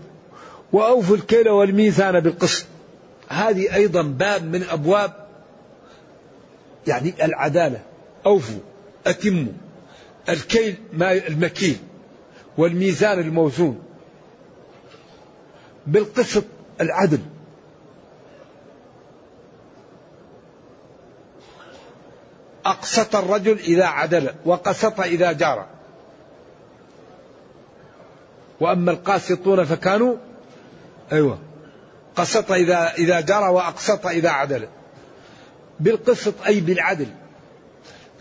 وأوفوا 0.73 1.15
الكيل 1.15 1.49
والميزان 1.49 2.19
بالقسط. 2.19 2.65
هذه 3.29 3.75
أيضا 3.75 4.01
باب 4.01 4.43
من 4.43 4.63
أبواب 4.63 5.27
يعني 6.87 7.13
العدالة. 7.23 7.81
أوفوا 8.25 8.59
أتموا. 9.07 9.53
الكيل 10.29 10.75
المكيل 11.01 11.77
والميزان 12.57 13.19
الموزون. 13.19 13.92
بالقسط 15.87 16.43
العدل. 16.81 17.19
أقسط 22.65 23.15
الرجل 23.15 23.59
إذا 23.59 23.85
عدل 23.85 24.29
وقسط 24.45 24.99
إذا 24.99 25.31
جار. 25.31 25.67
وأما 28.59 28.91
القاسطون 28.91 29.63
فكانوا 29.63 30.15
أيوة 31.11 31.39
قسط 32.15 32.51
إذا 32.51 32.93
إذا 32.93 33.21
جرى 33.21 33.47
وأقسط 33.47 34.05
إذا 34.05 34.29
عدل. 34.29 34.67
بالقسط 35.79 36.33
أي 36.45 36.59
بالعدل. 36.59 37.07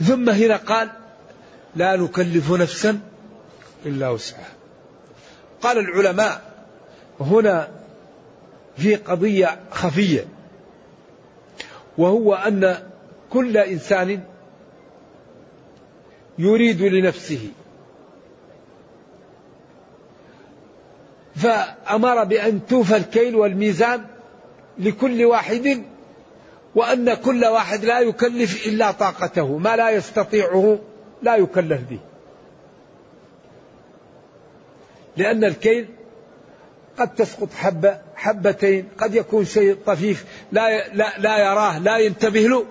ثم 0.01 0.31
هنا 0.31 0.57
قال 0.57 0.91
لا 1.77 1.97
نكلف 1.97 2.53
نفسا 2.53 3.01
إلا 3.87 4.09
وسعها. 4.09 4.53
قال 5.63 5.79
العلماء 5.79 6.52
هنا 7.23 7.69
في 8.77 8.97
قضية 8.97 9.59
خفية 9.71 10.25
وهو 11.99 12.35
أن 12.35 12.77
كل 13.31 13.57
إنسان 13.57 14.21
يريد 16.39 16.83
لنفسه. 16.83 17.49
فأمر 21.35 22.25
بأن 22.25 22.67
توفى 22.67 22.97
الكيل 22.97 23.37
والميزان 23.37 24.05
لكل 24.79 25.25
واحد 25.25 25.83
وأن 26.75 27.15
كل 27.15 27.45
واحد 27.45 27.85
لا 27.85 28.01
يكلف 28.01 28.67
إلا 28.67 28.91
طاقته 28.91 29.59
ما 29.59 29.77
لا 29.77 29.91
يستطيعه 29.91 30.79
لا 31.23 31.37
يكلف 31.37 31.81
به. 31.91 31.99
لأن 35.17 35.45
الكيل 35.45 35.89
قد 36.99 37.15
تسقط 37.15 37.49
حبة 37.55 37.99
حبتين 38.17 38.89
قد 38.99 39.15
يكون 39.15 39.45
شيء 39.45 39.77
طفيف 39.87 40.25
لا, 40.53 40.89
لا, 40.89 41.19
لا 41.19 41.39
يراه 41.39 41.79
لا 41.79 41.99
ينتبه 41.99 42.41
له. 42.41 42.67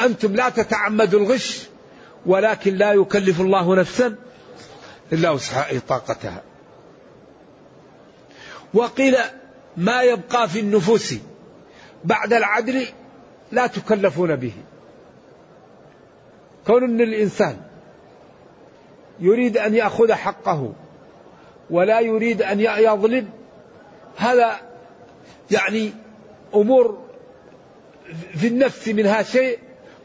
أنتم 0.00 0.34
لا 0.34 0.48
تتعمدوا 0.48 1.20
الغش 1.20 1.68
ولكن 2.26 2.74
لا 2.74 2.92
يكلف 2.92 3.40
الله 3.40 3.76
نفسا 3.76 4.16
إلا 5.12 5.30
وسعها 5.30 5.80
طاقتها. 5.88 6.42
وقيل 8.74 9.16
ما 9.76 10.02
يبقى 10.02 10.48
في 10.48 10.60
النفوس 10.60 11.14
بعد 12.04 12.32
العدل 12.32 12.86
لا 13.52 13.66
تكلفون 13.66 14.36
به. 14.36 14.52
كون 16.66 16.84
إن 16.84 17.00
الإنسان 17.00 17.56
يريد 19.20 19.58
أن 19.58 19.74
يأخذ 19.74 20.12
حقه 20.12 20.72
ولا 21.70 22.00
يريد 22.00 22.42
أن 22.42 22.60
يظلم 22.60 23.28
هذا 24.20 24.60
يعني 25.50 25.92
أمور 26.54 26.98
في 28.34 28.46
النفس 28.46 28.88
منها 28.88 29.22
شيء 29.22 29.58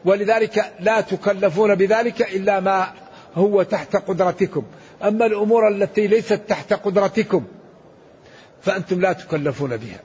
ولذلك 0.04 0.72
لا 0.80 1.00
تكلفون 1.00 1.74
بذلك 1.74 2.34
إلا 2.34 2.60
ما 2.60 2.92
هو 3.34 3.62
تحت 3.62 3.96
قدرتكم. 3.96 4.62
أما 5.02 5.26
الأمور 5.26 5.68
التي 5.68 6.06
ليست 6.06 6.40
تحت 6.48 6.72
قدرتكم 6.72 7.44
فأنتم 8.62 9.00
لا 9.00 9.12
تكلفون 9.12 9.76
بها. 9.76 10.00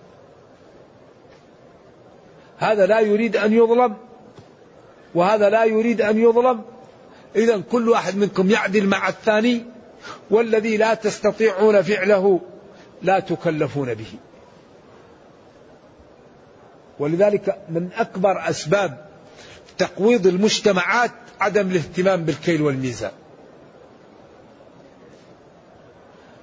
هذا 2.58 2.86
لا 2.86 3.00
يريد 3.00 3.38
أن 3.38 3.54
يظلم 3.54 3.96
وهذا 5.16 5.50
لا 5.50 5.66
يريد 5.66 6.02
أن 6.02 6.20
يظلم. 6.20 6.62
اذا 7.36 7.62
كل 7.72 7.90
واحد 7.90 8.18
منكم 8.18 8.50
يعدل 8.50 8.88
مع 8.88 9.10
الثاني 9.10 9.66
والذي 10.30 10.78
لا 10.78 10.94
تستطيعون 10.94 11.82
فعله 11.82 12.40
لا 13.04 13.20
تكلفون 13.20 13.94
به. 13.94 14.14
ولذلك 17.00 17.58
من 17.70 17.90
أكبر 17.94 18.50
أسباب 18.50 19.06
تقويض 19.78 20.28
المجتمعات 20.28 21.12
عدم 21.40 21.72
الاهتمام 21.72 22.24
بالكيل 22.24 22.62
والميزان. 22.62 23.12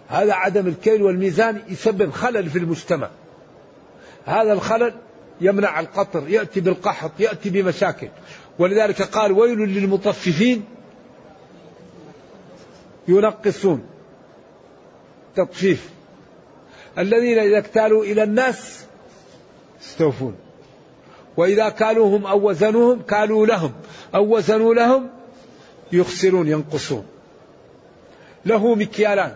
هذا 0.09 0.35
عدم 0.35 0.66
الكيل 0.66 1.03
والميزان 1.03 1.62
يسبب 1.68 2.11
خلل 2.11 2.51
في 2.51 2.59
المجتمع. 2.59 3.11
هذا 4.25 4.53
الخلل 4.53 4.94
يمنع 5.40 5.81
القطر 5.81 6.29
يأتي 6.29 6.61
بالقحط 6.61 7.12
يأتي 7.18 7.51
بمشاكل. 7.51 8.09
ولذلك 8.59 9.03
قال 9.03 9.33
ويل 9.33 9.59
للمطففين 9.59 10.64
ينقصون 13.09 13.87
تطفيف. 15.37 15.90
الذين 16.98 17.38
إذا 17.38 17.59
اكتالوا 17.59 18.05
إلى 18.05 18.22
الناس 18.22 18.85
استوفون. 19.83 20.35
وإذا 21.37 21.68
كالوهم 21.68 22.27
أو 22.27 22.48
وزنوهم 22.48 23.03
كالوا 23.03 23.46
لهم 23.46 23.72
أو 24.14 24.37
وزنوا 24.37 24.74
لهم 24.74 25.11
يخسرون 25.92 26.48
ينقصون. 26.48 27.07
له 28.46 28.74
مكيالان. 28.74 29.35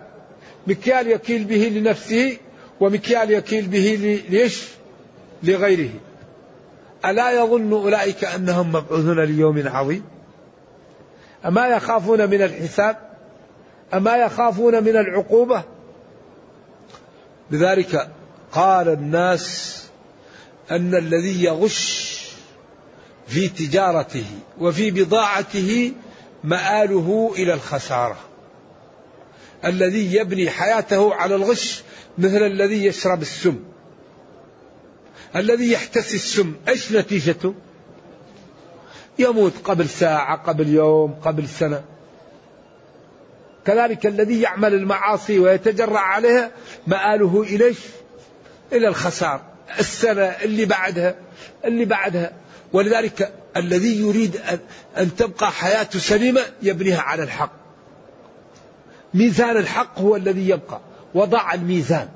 مكيال 0.66 1.10
يكيل 1.10 1.44
به 1.44 1.72
لنفسه 1.74 2.36
ومكيال 2.80 3.30
يكيل 3.30 3.66
به 3.66 4.20
ليش؟ 4.28 4.68
لغيره. 5.42 5.90
ألا 7.04 7.30
يظن 7.30 7.72
أولئك 7.72 8.24
أنهم 8.24 8.68
مبعوثون 8.68 9.20
ليوم 9.20 9.68
عظيم؟ 9.68 10.04
أما 11.46 11.66
يخافون 11.66 12.30
من 12.30 12.42
الحساب؟ 12.42 12.96
أما 13.94 14.16
يخافون 14.16 14.84
من 14.84 14.96
العقوبة؟ 14.96 15.62
لذلك 17.52 18.10
قال 18.52 18.88
الناس 18.88 19.78
أن 20.70 20.94
الذي 20.94 21.44
يغش 21.44 22.12
في 23.26 23.48
تجارته 23.48 24.26
وفي 24.58 24.90
بضاعته 24.90 25.92
مآله 26.44 27.32
إلى 27.36 27.54
الخسارة. 27.54 28.16
الذي 29.64 30.14
يبني 30.16 30.50
حياته 30.50 31.14
على 31.14 31.34
الغش 31.34 31.82
مثل 32.18 32.42
الذي 32.42 32.84
يشرب 32.84 33.22
السم. 33.22 33.64
الذي 35.36 35.72
يحتسي 35.72 36.16
السم 36.16 36.54
إيش 36.68 36.92
نتيجته؟ 36.92 37.54
يموت 39.18 39.52
قبل 39.64 39.88
ساعة 39.88 40.36
قبل 40.36 40.68
يوم 40.68 41.14
قبل 41.14 41.48
سنة. 41.48 41.84
كذلك 43.64 44.06
الذي 44.06 44.40
يعمل 44.40 44.74
المعاصي 44.74 45.38
ويتجرع 45.38 46.00
عليها 46.00 46.50
مآله 46.86 47.42
إليش؟ 47.42 47.78
إلى 48.72 48.88
الخسار. 48.88 49.40
السنة 49.78 50.22
اللي 50.22 50.64
بعدها 50.64 51.14
اللي 51.64 51.84
بعدها. 51.84 52.32
ولذلك 52.72 53.32
الذي 53.56 54.00
يريد 54.00 54.40
أن 54.98 55.16
تبقى 55.16 55.52
حياته 55.52 55.98
سليمة 55.98 56.40
يبنيها 56.62 57.00
على 57.00 57.22
الحق. 57.22 57.52
ميزان 59.14 59.56
الحق 59.56 59.98
هو 59.98 60.16
الذي 60.16 60.48
يبقى. 60.48 60.80
وضع 61.14 61.54
الميزان. 61.54 62.08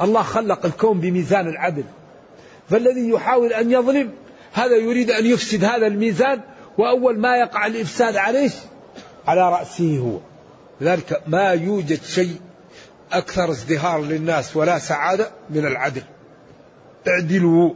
الله 0.00 0.22
خلق 0.22 0.66
الكون 0.66 1.00
بميزان 1.00 1.48
العدل. 1.48 1.84
فالذي 2.70 3.08
يحاول 3.08 3.52
أن 3.52 3.70
يظلم 3.70 4.12
هذا 4.52 4.76
يريد 4.76 5.10
أن 5.10 5.26
يفسد 5.26 5.64
هذا 5.64 5.86
الميزان. 5.86 6.40
وأول 6.78 7.18
ما 7.18 7.36
يقع 7.36 7.66
الإفساد 7.66 8.16
عليه؟ 8.16 8.50
على 9.26 9.40
رأسه 9.40 9.98
هو. 9.98 10.18
لذلك 10.80 11.22
ما 11.26 11.50
يوجد 11.50 12.02
شيء 12.02 12.40
أكثر 13.12 13.50
ازدهار 13.50 14.02
للناس 14.02 14.56
ولا 14.56 14.78
سعادة 14.78 15.30
من 15.50 15.66
العدل. 15.66 16.02
اعدلوا. 17.08 17.74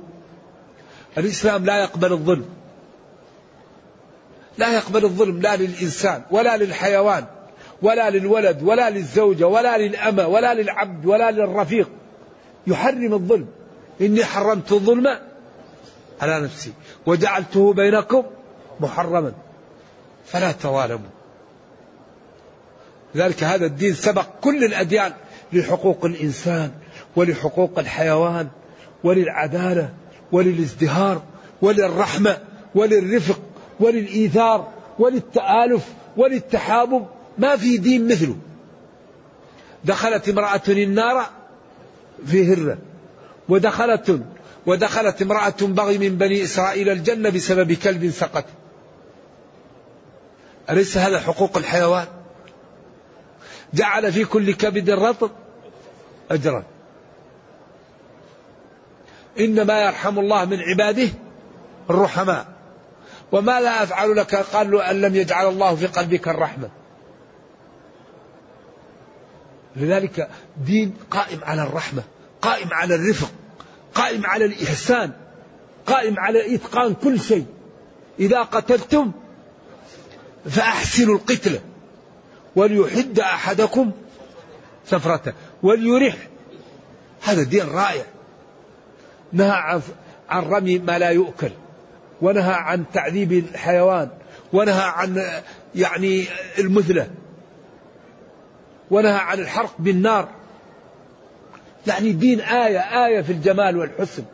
الإسلام 1.18 1.64
لا 1.64 1.82
يقبل 1.82 2.12
الظلم. 2.12 2.44
لا 4.58 4.74
يقبل 4.74 5.04
الظلم 5.04 5.40
لا 5.40 5.56
للإنسان 5.56 6.22
ولا 6.30 6.56
للحيوان 6.56 7.24
ولا 7.82 8.10
للولد 8.10 8.62
ولا 8.62 8.90
للزوجة 8.90 9.46
ولا 9.46 9.78
للأمة 9.78 10.26
ولا 10.26 10.54
للعبد 10.54 11.06
ولا 11.06 11.30
للرفيق. 11.30 11.88
يحرم 12.66 13.14
الظلم. 13.14 13.46
إني 14.00 14.24
حرمت 14.24 14.72
الظلم 14.72 15.06
على 16.20 16.40
نفسي 16.40 16.72
وجعلته 17.06 17.72
بينكم 17.72 18.24
محرما. 18.80 19.32
فلا 20.26 20.52
تظالموا. 20.52 21.08
ذلك 23.16 23.44
هذا 23.44 23.66
الدين 23.66 23.94
سبق 23.94 24.26
كل 24.40 24.64
الأديان 24.64 25.12
لحقوق 25.52 26.04
الإنسان 26.04 26.70
ولحقوق 27.16 27.78
الحيوان 27.78 28.48
وللعدالة 29.04 29.90
وللازدهار 30.32 31.22
وللرحمة 31.62 32.38
وللرفق 32.74 33.40
وللإيثار 33.80 34.68
وللتآلف 34.98 35.84
وللتحابب. 36.16 37.06
ما 37.38 37.56
في 37.56 37.76
دين 37.76 38.08
مثله. 38.08 38.36
دخلت 39.84 40.28
امرأة 40.28 40.62
النار 40.68 41.26
في 42.26 42.52
هرة 42.52 42.78
ودخلت 43.48 44.20
ودخلت 44.66 45.22
امرأة 45.22 45.54
بغي 45.60 45.98
من 45.98 46.18
بني 46.18 46.42
إسرائيل 46.42 46.88
الجنة 46.88 47.30
بسبب 47.30 47.72
كلب 47.72 48.10
سقط. 48.10 48.44
أليس 50.70 50.98
هذا 50.98 51.20
حقوق 51.20 51.56
الحيوان؟ 51.56 52.06
جعل 53.74 54.12
في 54.12 54.24
كل 54.24 54.54
كبد 54.54 54.90
رطب. 54.90 55.30
أجرا. 56.32 56.64
إنما 59.40 59.82
يرحم 59.82 60.18
الله 60.18 60.44
من 60.44 60.58
عباده 60.60 61.08
الرحماء. 61.90 62.46
وما 63.32 63.60
لا 63.60 63.82
أفعل 63.82 64.16
لك 64.16 64.34
قال 64.34 64.70
له 64.70 64.90
أن 64.90 65.00
لم 65.00 65.16
يجعل 65.16 65.48
الله 65.48 65.74
في 65.74 65.86
قلبك 65.86 66.28
الرحمة. 66.28 66.70
لذلك 69.76 70.28
دين 70.56 70.96
قائم 71.10 71.44
على 71.44 71.62
الرحمة 71.62 72.02
قائم 72.42 72.68
على 72.72 72.94
الرفق 72.94 73.30
قائم 73.94 74.26
على 74.26 74.44
الإحسان 74.44 75.12
قائم 75.86 76.18
على 76.18 76.54
إتقان 76.54 76.94
كل 76.94 77.20
شيء. 77.20 77.46
إذا 78.20 78.42
قتلتم 78.42 79.12
فأحسنوا 80.50 81.14
القتلة 81.14 81.60
وليحد 82.56 83.20
أحدكم 83.20 83.90
سفرته 84.86 85.32
وليرح 85.62 86.16
هذا 87.22 87.42
دين 87.42 87.68
رائع. 87.68 88.04
نهى 89.32 89.82
عن 90.28 90.42
رمي 90.42 90.78
ما 90.78 90.98
لا 90.98 91.10
يؤكل 91.10 91.50
ونهى 92.22 92.52
عن 92.52 92.84
تعذيب 92.92 93.32
الحيوان 93.32 94.08
ونهى 94.52 94.82
عن 94.82 95.22
يعني 95.74 96.24
المثلة 96.58 97.10
ونهى 98.90 99.18
عن 99.18 99.38
الحرق 99.38 99.74
بالنار. 99.78 100.28
يعني 101.86 102.12
دين 102.12 102.40
آية 102.40 103.06
آية 103.06 103.20
في 103.20 103.32
الجمال 103.32 103.76
والحسن. 103.76 104.24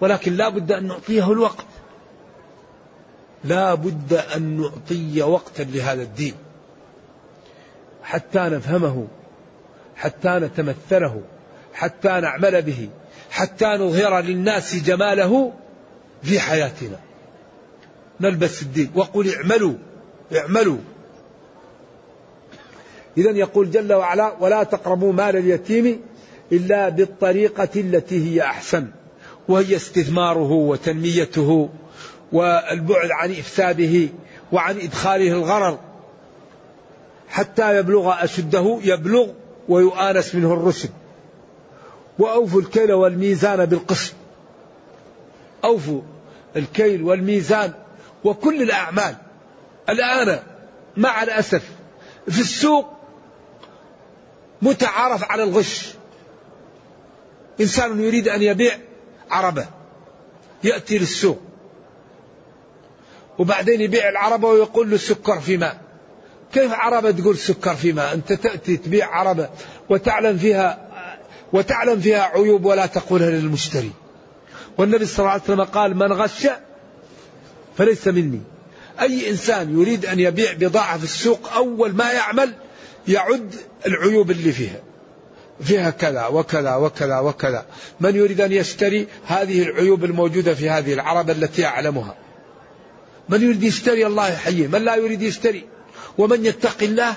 ولكن 0.00 0.32
لا 0.32 0.48
بد 0.48 0.72
أن 0.72 0.86
نعطيه 0.86 1.32
الوقت. 1.32 1.66
لا 3.44 3.74
بد 3.74 4.12
أن 4.12 4.60
نعطي 4.60 5.22
وقتا 5.22 5.62
لهذا 5.62 6.02
الدين. 6.02 6.34
حتى 8.02 8.38
نفهمه. 8.38 9.06
حتى 10.00 10.28
نتمثله 10.28 11.22
حتى 11.74 12.08
نعمل 12.08 12.62
به 12.62 12.88
حتى 13.30 13.66
نظهر 13.66 14.20
للناس 14.20 14.74
جماله 14.74 15.52
في 16.22 16.40
حياتنا. 16.40 16.98
نلبس 18.20 18.62
الدين 18.62 18.90
وقل 18.94 19.34
اعملوا 19.34 19.74
اعملوا. 20.36 20.78
إذا 23.16 23.30
يقول 23.30 23.70
جل 23.70 23.92
وعلا 23.92 24.32
ولا 24.40 24.62
تقربوا 24.62 25.12
مال 25.12 25.36
اليتيم 25.36 26.00
إلا 26.52 26.88
بالطريقة 26.88 27.68
التي 27.76 28.30
هي 28.30 28.42
أحسن 28.42 28.86
وهي 29.48 29.76
استثماره 29.76 30.52
وتنميته 30.52 31.68
والبعد 32.32 33.10
عن 33.10 33.30
إفساده 33.30 34.08
وعن 34.52 34.76
إدخاله 34.76 35.32
الغرر. 35.32 35.78
حتى 37.28 37.78
يبلغ 37.78 38.24
أشده 38.24 38.80
يبلغ 38.84 39.26
ويؤانس 39.70 40.34
منه 40.34 40.52
الرشد. 40.52 40.90
وأوفوا 42.18 42.60
الكيل 42.60 42.92
والميزان 42.92 43.66
بالقسط. 43.66 44.12
أوفوا 45.64 46.02
الكيل 46.56 47.02
والميزان 47.02 47.72
وكل 48.24 48.62
الأعمال. 48.62 49.16
الآن 49.88 50.42
مع 50.96 51.22
الأسف 51.22 51.62
في 52.28 52.40
السوق 52.40 52.86
متعارف 54.62 55.24
على 55.24 55.42
الغش. 55.42 55.94
إنسان 57.60 58.00
يريد 58.00 58.28
أن 58.28 58.42
يبيع 58.42 58.78
عربة 59.30 59.66
يأتي 60.64 60.98
للسوق. 60.98 61.38
وبعدين 63.38 63.80
يبيع 63.80 64.08
العربة 64.08 64.48
ويقول 64.48 64.90
له 64.90 64.96
سكر 64.96 65.40
في 65.40 65.56
ماء. 65.56 65.89
كيف 66.52 66.72
عربة 66.72 67.10
تقول 67.10 67.38
سكر 67.38 67.74
في 67.74 67.92
ماء 67.92 68.14
أنت 68.14 68.32
تأتي 68.32 68.76
تبيع 68.76 69.08
عربة 69.08 69.48
وتعلم 69.88 70.38
فيها 70.38 70.90
وتعلم 71.52 72.00
فيها 72.00 72.22
عيوب 72.22 72.64
ولا 72.64 72.86
تقولها 72.86 73.30
للمشتري. 73.30 73.92
والنبي 74.78 75.06
صلى 75.06 75.18
الله 75.18 75.30
عليه 75.30 75.42
وسلم 75.42 75.64
قال 75.64 75.96
من 75.96 76.12
غش 76.12 76.46
فليس 77.78 78.08
مني. 78.08 78.40
أي 79.00 79.30
إنسان 79.30 79.80
يريد 79.80 80.06
أن 80.06 80.20
يبيع 80.20 80.52
بضاعة 80.52 80.98
في 80.98 81.04
السوق 81.04 81.52
أول 81.52 81.92
ما 81.92 82.12
يعمل 82.12 82.52
يعد 83.08 83.54
العيوب 83.86 84.30
اللي 84.30 84.52
فيها. 84.52 84.80
فيها 85.60 85.90
كذا 85.90 86.26
وكذا 86.26 86.74
وكذا 86.74 87.18
وكذا. 87.18 87.66
من 88.00 88.16
يريد 88.16 88.40
أن 88.40 88.52
يشتري 88.52 89.06
هذه 89.26 89.62
العيوب 89.62 90.04
الموجودة 90.04 90.54
في 90.54 90.70
هذه 90.70 90.92
العربة 90.92 91.32
التي 91.32 91.64
أعلمها؟ 91.64 92.14
من 93.28 93.42
يريد 93.42 93.62
يشتري؟ 93.62 94.06
الله 94.06 94.28
يحييه. 94.28 94.66
من 94.66 94.84
لا 94.84 94.96
يريد 94.96 95.22
يشتري؟ 95.22 95.64
ومن 96.18 96.46
يتقي 96.46 96.86
الله 96.86 97.14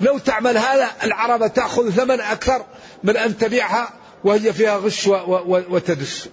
لو 0.00 0.18
تعمل 0.18 0.58
هذا 0.58 0.88
العربة 1.02 1.46
تأخذ 1.46 1.90
ثمن 1.90 2.20
أكثر 2.20 2.64
من 3.04 3.16
أن 3.16 3.38
تبيعها 3.38 3.90
وهي 4.24 4.52
فيها 4.52 4.76
غش 4.76 5.08
وتدس 5.46 6.28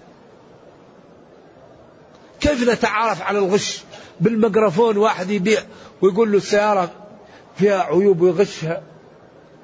كيف 2.43 2.69
نتعارف 2.69 3.21
على 3.21 3.39
الغش؟ 3.39 3.81
بالميكروفون 4.19 4.97
واحد 4.97 5.29
يبيع 5.29 5.61
ويقول 6.01 6.31
له 6.31 6.37
السيارة 6.37 6.91
فيها 7.57 7.83
عيوب 7.83 8.21
ويغشها. 8.21 8.81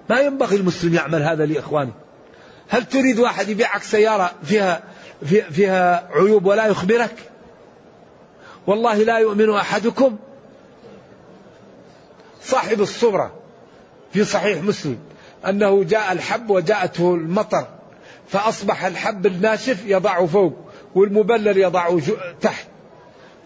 ما 0.10 0.20
ينبغي 0.20 0.56
المسلم 0.56 0.94
يعمل 0.94 1.24
هذا 1.24 1.46
لإخوانه. 1.46 1.92
هل 2.70 2.86
تريد 2.86 3.20
واحد 3.20 3.50
يبيعك 3.50 3.84
سيارة 3.84 4.32
فيها 4.44 4.84
فيها 5.52 6.10
عيوب 6.12 6.46
ولا 6.46 6.66
يخبرك؟ 6.66 7.16
والله 8.68 8.98
لا 8.98 9.18
يؤمن 9.18 9.50
أحدكم 9.50 10.18
صاحب 12.44 12.82
الصبرة 12.82 13.34
في 14.14 14.24
صحيح 14.24 14.64
مسلم 14.64 15.00
أنه 15.48 15.84
جاء 15.84 16.12
الحب 16.12 16.50
وجاءته 16.50 17.16
المطر 17.16 17.68
فأصبح 18.28 18.86
الحب 18.86 19.26
الناشف 19.26 19.86
يضع 19.86 20.26
فوق 20.26 20.54
والمبلل 20.96 21.58
يضع 21.58 22.00
تحت. 22.42 22.68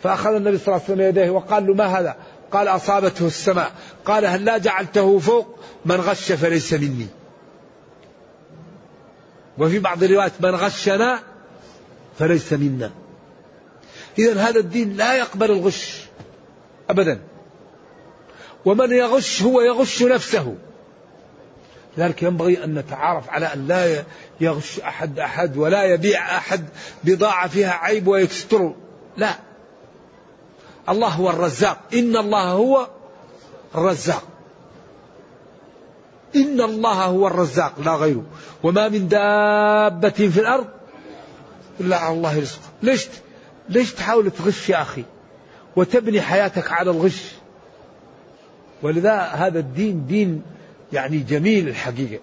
فأخذ 0.04 0.34
النبي 0.34 0.58
صلى 0.58 0.68
الله 0.68 0.86
عليه 0.86 0.94
وسلم 0.94 1.02
يديه 1.02 1.30
وقال 1.30 1.68
له 1.68 1.74
ما 1.74 1.86
هذا؟ 1.86 2.16
قال 2.52 2.68
أصابته 2.68 3.28
السماء. 3.28 3.72
قال 4.06 4.26
هل 4.26 4.46
لا 4.46 4.58
جعلته 4.58 5.20
فوق؟ 5.20 5.60
من 5.86 5.96
غش 5.96 6.32
فليس 6.32 6.74
مني. 6.74 7.08
وفي 9.58 9.80
بعض 9.80 10.04
الروايات 10.04 10.32
من 10.40 10.56
غشنا 10.56 11.20
فليس 12.20 12.54
منا. 12.54 12.92
إذا 14.20 14.42
هذا 14.42 14.60
الدين 14.60 14.98
لا 14.98 15.16
يقبل 15.16 15.52
الغش 15.52 16.02
أبدا. 16.90 17.22
ومن 18.66 18.92
يغش 18.92 19.44
هو 19.44 19.62
يغش 19.62 20.04
نفسه. 20.04 20.56
لذلك 21.98 22.24
ينبغي 22.24 22.64
أن 22.64 22.74
نتعارف 22.74 23.30
على 23.30 23.46
أن 23.46 23.68
لا 23.68 24.04
يغش 24.42 24.80
أحد 24.80 25.20
أحد 25.20 25.58
ولا 25.58 25.84
يبيع 25.84 26.38
أحد 26.38 26.66
بضاعة 27.04 27.48
فيها 27.48 27.72
عيب 27.72 28.08
ويكستر. 28.08 28.74
لا. 29.18 29.36
الله 30.90 31.08
هو 31.08 31.30
الرزاق. 31.30 31.78
إن 31.94 32.18
الله 32.18 32.44
هو 32.44 32.88
الرزاق. 33.76 34.24
إن 36.36 36.62
الله 36.62 37.04
هو 37.04 37.28
الرزاق 37.28 37.80
لا 37.80 37.96
غيره. 37.96 38.24
وما 38.64 38.90
من 38.90 39.08
دابة 39.08 40.10
في 40.10 40.40
الأرض 40.40 40.68
إلا 41.80 41.98
على 41.98 42.14
الله 42.14 42.40
رزقه. 42.40 42.62
ليش 42.82 43.08
ليش 43.70 43.94
تحاول 43.94 44.32
تغش 44.32 44.70
يا 44.70 44.82
أخي؟ 44.82 45.04
وتبني 45.76 46.22
حياتك 46.22 46.72
على 46.72 46.92
الغش. 46.92 47.24
ولذا 48.84 49.20
هذا 49.20 49.60
الدين 49.60 50.06
دين 50.08 50.44
يعني 50.94 51.18
جميل 51.18 51.68
الحقيقة. 51.68 52.20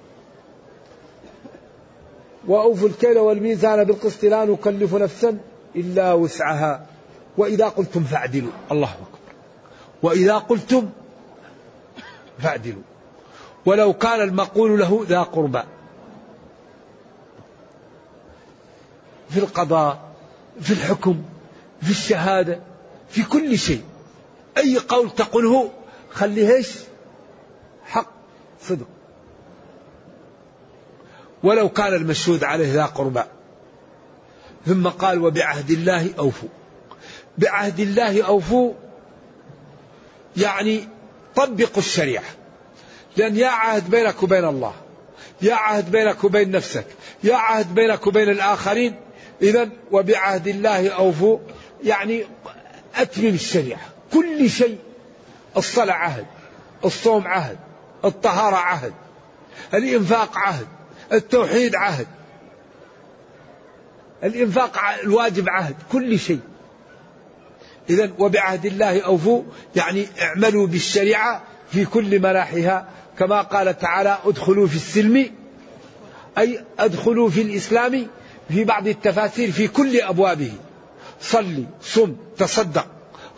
وأوفوا 2.46 2.88
الكيل 2.88 3.18
والميزان 3.18 3.84
بالقسط 3.84 4.24
لا 4.24 4.44
نكلف 4.44 4.94
نفسا 4.94 5.38
إلا 5.76 6.12
وسعها. 6.12 6.86
وإذا 7.38 7.68
قلتم 7.68 8.04
فاعدلوا. 8.04 8.50
الله 8.72 8.88
أكبر. 8.88 9.18
وإذا 10.02 10.38
قلتم 10.38 10.90
فاعدلوا. 12.38 12.82
ولو 13.66 13.92
كان 13.92 14.20
المقول 14.20 14.78
له 14.78 15.04
ذا 15.08 15.22
قربى. 15.22 15.62
في 19.30 19.38
القضاء 19.38 19.98
في 20.60 20.70
الحكم 20.70 21.22
في 21.82 21.90
الشهادة 21.90 22.60
في 23.08 23.22
كل 23.22 23.58
شيء. 23.58 23.82
أي 24.58 24.78
قول 24.78 25.10
تقوله 25.10 25.70
خليه 26.12 26.54
إيش 26.54 26.68
حق 27.84 28.10
صدق. 28.62 28.86
ولو 31.42 31.68
كان 31.68 31.94
المشهود 31.94 32.44
عليه 32.44 32.72
ذا 32.72 32.84
قربى 32.84 33.22
ثم 34.66 34.88
قال 34.88 35.22
وبعهد 35.22 35.70
الله 35.70 36.14
أوفوا. 36.18 36.48
بعهد 37.38 37.80
الله 37.80 38.22
أوفوا 38.22 38.72
يعني 40.36 40.88
طبقوا 41.36 41.78
الشريعة. 41.78 42.24
لأن 43.16 43.36
يا 43.36 43.48
عهد 43.48 43.90
بينك 43.90 44.22
وبين 44.22 44.44
الله 44.44 44.74
يا 45.42 45.54
عهد 45.54 45.90
بينك 45.90 46.24
وبين 46.24 46.50
نفسك 46.50 46.86
يا 47.24 47.34
عهد 47.34 47.74
بينك 47.74 48.06
وبين 48.06 48.28
الآخرين 48.28 48.94
إذا 49.42 49.68
وبعهد 49.92 50.48
الله 50.48 50.88
أوفوا 50.88 51.38
يعني 51.84 52.24
أتمم 52.96 53.34
الشريعة. 53.34 53.80
كل 54.12 54.50
شيء 54.50 54.78
الصلاة 55.56 55.94
عهد 55.94 56.26
الصوم 56.84 57.26
عهد 57.26 57.58
الطهارة 58.04 58.56
عهد 58.56 58.92
الإنفاق 59.74 60.38
عهد 60.38 60.66
التوحيد 61.12 61.74
عهد. 61.74 62.06
الإنفاق 64.24 64.78
الواجب 65.02 65.48
عهد 65.48 65.74
كل 65.92 66.18
شيء. 66.18 66.40
إذا 67.90 68.10
وبعهد 68.18 68.66
الله 68.66 69.00
أوفوا 69.00 69.42
يعني 69.76 70.06
اعملوا 70.22 70.66
بالشريعة 70.66 71.42
في 71.72 71.84
كل 71.84 72.18
مناحها 72.18 72.88
كما 73.18 73.42
قال 73.42 73.78
تعالى 73.78 74.18
ادخلوا 74.24 74.66
في 74.66 74.76
السلم 74.76 75.30
أي 76.38 76.64
ادخلوا 76.78 77.30
في 77.30 77.42
الإسلام 77.42 78.06
في 78.48 78.64
بعض 78.64 78.88
التفاسير 78.88 79.52
في 79.52 79.68
كل 79.68 80.00
أبوابه. 80.00 80.52
صلي 81.20 81.64
صم 81.82 82.16
تصدق 82.38 82.86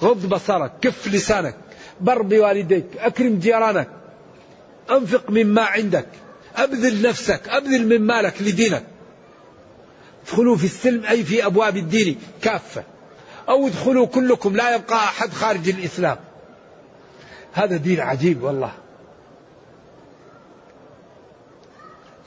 غض 0.03 0.27
بصرك 0.27 0.73
كف 0.81 1.09
لسانك 1.09 1.55
بر 2.01 2.23
بوالديك 2.23 2.87
أكرم 2.99 3.39
جيرانك 3.39 3.89
أنفق 4.91 5.31
مما 5.31 5.63
عندك 5.63 6.07
أبذل 6.57 7.03
نفسك 7.03 7.49
أبذل 7.49 7.87
من 7.89 8.07
مالك 8.07 8.43
لدينك. 8.43 8.85
ادخلوا 10.25 10.57
في 10.57 10.65
السلم 10.65 11.07
أي 11.07 11.25
في 11.25 11.47
أبواب 11.47 11.77
الدين 11.77 12.19
كافة. 12.43 12.85
أو 13.49 13.67
ادخلوا 13.67 14.07
كلكم 14.07 14.57
لا 14.57 14.75
يبقى 14.75 14.95
أحد 14.95 15.31
خارج 15.31 15.69
الإسلام. 15.69 16.17
هذا 17.53 17.77
دين 17.77 18.01
عجيب 18.01 18.43
والله. 18.43 18.73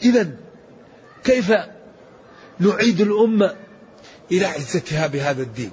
إذا 0.01 0.29
كيف 1.23 1.53
نعيد 2.59 3.01
الأمة 3.01 3.55
إلى 4.31 4.45
عزتها 4.45 5.07
بهذا 5.07 5.41
الدين؟ 5.41 5.71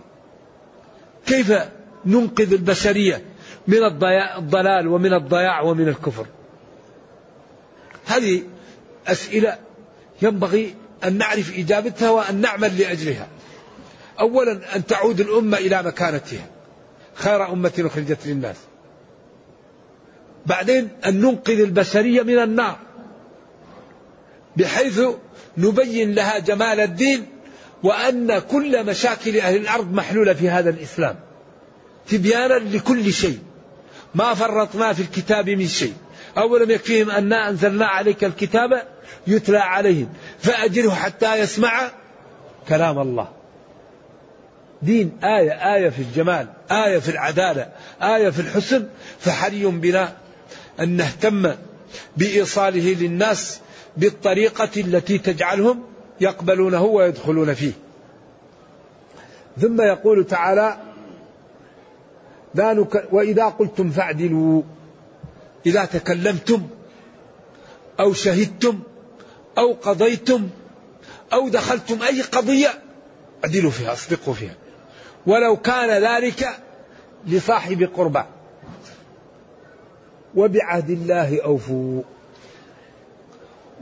كيف 1.26 1.52
ننقذ 2.06 2.52
البشرية؟ 2.52 3.22
من 3.66 3.84
الضلال 4.38 4.88
ومن 4.88 5.14
الضياع 5.14 5.60
ومن 5.60 5.88
الكفر. 5.88 6.26
هذه 8.06 8.42
أسئلة 9.06 9.58
ينبغي 10.22 10.74
أن 11.04 11.18
نعرف 11.18 11.58
إجابتها 11.58 12.10
وأن 12.10 12.40
نعمل 12.40 12.78
لأجلها. 12.78 13.28
أولا 14.20 14.76
أن 14.76 14.86
تعود 14.86 15.20
الأمة 15.20 15.58
إلى 15.58 15.82
مكانتها. 15.82 16.46
خير 17.14 17.52
أمة 17.52 17.72
أخرجت 17.78 18.26
للناس. 18.26 18.56
بعدين 20.46 20.88
أن 21.06 21.20
ننقذ 21.20 21.60
البشرية 21.60 22.22
من 22.22 22.38
النار. 22.38 22.78
بحيث 24.56 25.00
نبين 25.58 26.14
لها 26.14 26.38
جمال 26.38 26.80
الدين 26.80 27.26
وأن 27.82 28.38
كل 28.38 28.86
مشاكل 28.86 29.36
أهل 29.36 29.56
الأرض 29.56 29.92
محلولة 29.92 30.34
في 30.34 30.48
هذا 30.48 30.70
الإسلام. 30.70 31.16
تبيانا 32.08 32.54
لكل 32.54 33.12
شيء. 33.12 33.38
ما 34.14 34.34
فرطنا 34.34 34.92
في 34.92 35.02
الكتاب 35.02 35.50
من 35.50 35.68
شيء. 35.68 35.94
أولم 36.38 36.70
يكفيهم 36.70 37.10
أنا 37.10 37.48
أنزلنا 37.48 37.86
عليك 37.86 38.24
الكتاب 38.24 38.82
يتلى 39.26 39.58
عليهم. 39.58 40.08
فأجره 40.38 40.90
حتى 40.90 41.38
يسمع 41.38 41.90
كلام 42.68 42.98
الله. 42.98 43.28
دين 44.82 45.18
آية 45.24 45.74
آية 45.74 45.88
في 45.88 46.02
الجمال 46.02 46.46
آية 46.70 46.98
في 46.98 47.08
العدالة 47.08 47.68
آية 48.02 48.30
في 48.30 48.40
الحسن. 48.40 48.88
فحري 49.18 49.66
بنا 49.66 50.12
أن 50.80 50.88
نهتم 50.88 51.54
بإيصاله 52.16 52.94
للناس 53.00 53.60
بالطريقة 53.96 54.70
التي 54.76 55.18
تجعلهم 55.18 55.82
يقبلونه 56.20 56.82
ويدخلون 56.82 57.54
فيه. 57.54 57.72
ثم 59.60 59.80
يقول 59.80 60.26
تعالى 60.26 60.91
نك... 62.54 63.08
وإذا 63.12 63.44
قلتم 63.44 63.90
فاعدلوا. 63.90 64.62
إذا 65.66 65.84
تكلمتم 65.84 66.68
أو 68.00 68.12
شهدتم 68.12 68.80
أو 69.58 69.72
قضيتم 69.72 70.48
أو 71.32 71.48
دخلتم 71.48 72.02
أي 72.02 72.22
قضية 72.22 72.68
اعدلوا 73.44 73.70
فيها 73.70 73.92
اصدقوا 73.92 74.34
فيها. 74.34 74.54
ولو 75.26 75.56
كان 75.56 75.90
ذلك 75.90 76.48
لصاحب 77.26 77.88
قربى. 77.96 78.22
وبعهد 80.34 80.90
الله 80.90 81.42
أوفوا. 81.42 82.02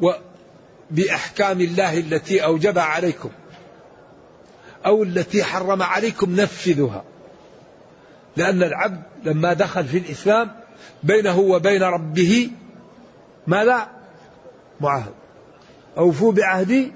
وبأحكام 0.03 1.61
الله 1.61 1.99
التي 1.99 2.45
أوجب 2.45 2.79
عليكم 2.79 3.31
أو 4.87 5.03
التي 5.03 5.45
حرم 5.45 5.83
عليكم 5.83 6.37
نفذوها. 6.37 7.05
لأن 8.41 8.63
العبد 8.63 9.03
لما 9.25 9.53
دخل 9.53 9.85
في 9.85 9.99
الإسلام 9.99 10.51
بينه 11.03 11.39
وبين 11.39 11.83
ربه 11.83 12.51
ماذا 13.47 13.89
معاهد. 14.81 15.15
أوفوا 15.99 16.33
بعهدي 16.33 16.93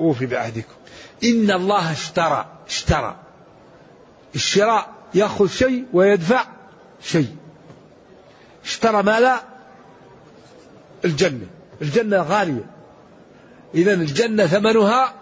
أوفي 0.00 0.26
بعهدكم. 0.26 0.74
إن 1.24 1.50
الله 1.50 1.92
اشترى 1.92 2.46
اشترى. 2.68 3.16
الشراء 4.34 4.90
يأخذ 5.14 5.48
شيء 5.48 5.84
ويدفع 5.92 6.44
شيء. 7.02 7.36
اشترى 8.64 9.02
ماذا 9.02 9.42
الجنة. 11.04 11.46
الجنة 11.82 12.22
غالية. 12.22 12.64
إذا 13.74 13.94
الجنة 13.94 14.46
ثمنها 14.46 15.14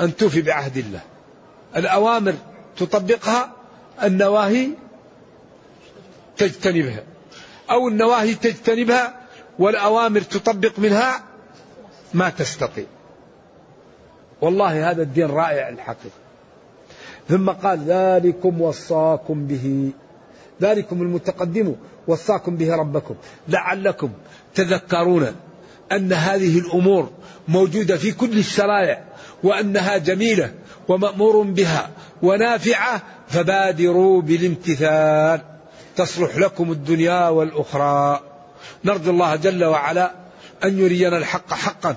أن 0.00 0.16
توفي 0.16 0.42
بعهد 0.42 0.76
الله. 0.76 1.00
الأوامر 1.76 2.34
تطبقها 2.76 3.59
النواهي 4.02 4.68
تجتنبها 6.36 7.02
أو 7.70 7.88
النواهي 7.88 8.34
تجتنبها 8.34 9.20
والأوامر 9.58 10.20
تطبق 10.20 10.78
منها 10.78 11.22
ما 12.14 12.30
تستطيع. 12.30 12.84
والله 14.40 14.90
هذا 14.90 15.02
الدين 15.02 15.26
رائع 15.26 15.68
الحقيقة. 15.68 16.20
ثم 17.28 17.50
قال 17.50 17.78
ذلكم 17.78 18.60
وصاكم 18.60 19.46
به 19.46 19.90
ذلكم 20.62 21.02
المتقدم 21.02 21.74
وصاكم 22.06 22.56
به 22.56 22.76
ربكم. 22.76 23.14
لعلكم 23.48 24.10
تذكرون 24.54 25.36
أن 25.92 26.12
هذه 26.12 26.58
الأمور 26.58 27.10
موجودة 27.48 27.96
في 27.96 28.12
كل 28.12 28.38
الشرائع 28.38 29.04
وأنها 29.42 29.96
جميلة 29.96 30.52
ومأمور 30.88 31.42
بها 31.42 31.90
ونافعة 32.22 33.02
فبادروا 33.28 34.22
بالامتثال. 34.22 35.40
تصلح 35.96 36.36
لكم 36.36 36.72
الدنيا 36.72 37.28
والأخرى. 37.28 38.20
نرجو 38.84 39.10
الله 39.10 39.36
جل 39.36 39.64
وعلا 39.64 40.10
أن 40.64 40.78
يرينا 40.78 41.16
الحق 41.16 41.54
حقا 41.54 41.94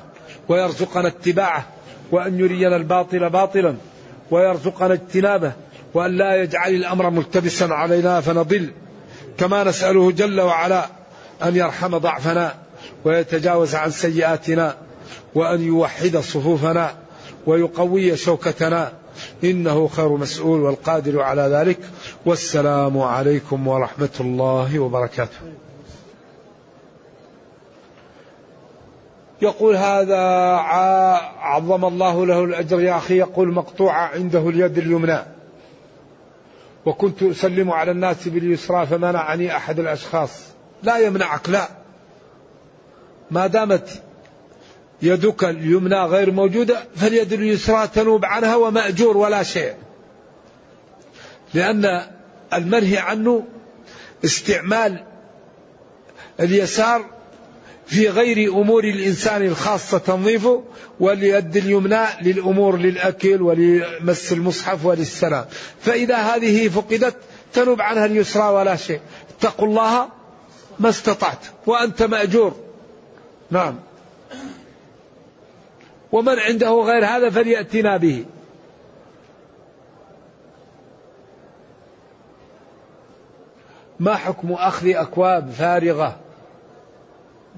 ويرزقنا 0.49 1.07
اتباعه 1.07 1.65
وأن 2.11 2.39
يرينا 2.39 2.75
الباطل 2.75 3.29
باطلا 3.29 3.75
ويرزقنا 4.31 4.93
اجتنابه 4.93 5.51
وأن 5.93 6.17
لا 6.17 6.35
يجعل 6.35 6.73
الأمر 6.73 7.09
ملتبسا 7.09 7.65
علينا 7.65 8.21
فنضل. 8.21 8.71
كما 9.37 9.63
نسأله 9.63 10.11
جل 10.11 10.41
وعلا 10.41 10.85
أن 11.43 11.55
يرحم 11.55 11.97
ضعفنا 11.97 12.55
ويتجاوز 13.05 13.75
عن 13.75 13.91
سيئاتنا 13.91 14.75
وأن 15.35 15.61
يوحد 15.61 16.17
صفوفنا 16.17 16.95
ويقوي 17.45 18.17
شوكتنا. 18.17 18.91
إنه 19.43 19.87
خير 19.87 20.09
مسؤول 20.09 20.61
والقادر 20.61 21.21
على 21.21 21.41
ذلك. 21.41 21.79
والسلام 22.25 22.99
عليكم 22.99 23.67
ورحمة 23.67 24.09
الله 24.19 24.79
وبركاته. 24.79 25.37
يقول 29.41 29.75
هذا 29.75 30.19
عظم 31.39 31.85
الله 31.85 32.25
له 32.25 32.43
الأجر 32.43 32.81
يا 32.81 32.97
أخي. 32.97 33.17
يقول 33.17 33.53
مقطوعة 33.53 34.07
عنده 34.07 34.49
اليد 34.49 34.77
اليمنى. 34.77 35.19
وكنت 36.85 37.23
أسلم 37.23 37.71
على 37.71 37.91
الناس 37.91 38.27
باليسرى 38.27 38.85
فمنعني 38.85 39.57
أحد 39.57 39.79
الأشخاص. 39.79 40.43
لا 40.83 40.97
يمنعك 40.97 41.49
لا. 41.49 41.67
ما 43.31 43.47
دامت 43.47 44.01
يدك 45.03 45.43
اليمنى 45.43 45.99
غير 45.99 46.31
موجودة 46.31 46.83
فاليد 46.95 47.33
اليسرى 47.33 47.87
تنوب 47.87 48.25
عنها 48.25 48.55
ومأجور 48.55 49.17
ولا 49.17 49.43
شيء. 49.43 49.73
لأن 51.53 52.01
المنهي 52.53 52.97
عنه 52.97 53.43
استعمال 54.25 55.03
اليسار 56.39 57.05
في 57.85 58.09
غير 58.09 58.51
أمور 58.51 58.83
الإنسان 58.83 59.45
الخاصة 59.45 59.97
تنظيفه 59.97 60.63
واليد 60.99 61.57
اليمنى 61.57 62.05
للأمور 62.21 62.77
للأكل 62.77 63.41
ولمس 63.41 64.31
المصحف 64.31 64.85
وللسلام 64.85 65.45
فإذا 65.81 66.15
هذه 66.15 66.67
فقدت 66.69 67.15
تنوب 67.53 67.81
عنها 67.81 68.05
اليسرى 68.05 68.43
ولا 68.43 68.75
شيء. 68.75 68.99
اتقوا 69.37 69.67
الله 69.67 70.09
ما 70.79 70.89
استطعت 70.89 71.39
وأنت 71.65 72.03
مأجور. 72.03 72.55
نعم. 73.51 73.79
ومن 76.13 76.39
عنده 76.39 76.71
غير 76.71 77.05
هذا 77.05 77.29
فليأتنا 77.29 77.97
به. 77.97 78.25
ما 83.99 84.15
حكم 84.15 84.51
أخذ 84.51 84.87
أكواب 84.87 85.51
فارغة 85.51 86.19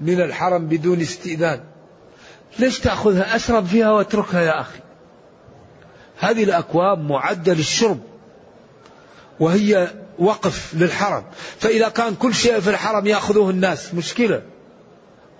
من 0.00 0.20
الحرم 0.20 0.66
بدون 0.66 1.00
استئذان؟ 1.00 1.60
ليش 2.58 2.80
تأخذها؟ 2.80 3.36
أشرب 3.36 3.66
فيها 3.66 3.90
واتركها 3.90 4.40
يا 4.40 4.60
أخي. 4.60 4.78
هذه 6.18 6.44
الأكواب 6.44 6.98
معدة 6.98 7.54
للشرب 7.54 8.00
وهي 9.40 9.88
وقف 10.18 10.74
للحرم. 10.74 11.24
فإذا 11.58 11.88
كان 11.88 12.14
كل 12.14 12.34
شيء 12.34 12.60
في 12.60 12.70
الحرم 12.70 13.06
يأخذوه 13.06 13.50
الناس 13.50 13.94
مشكلة. 13.94 14.42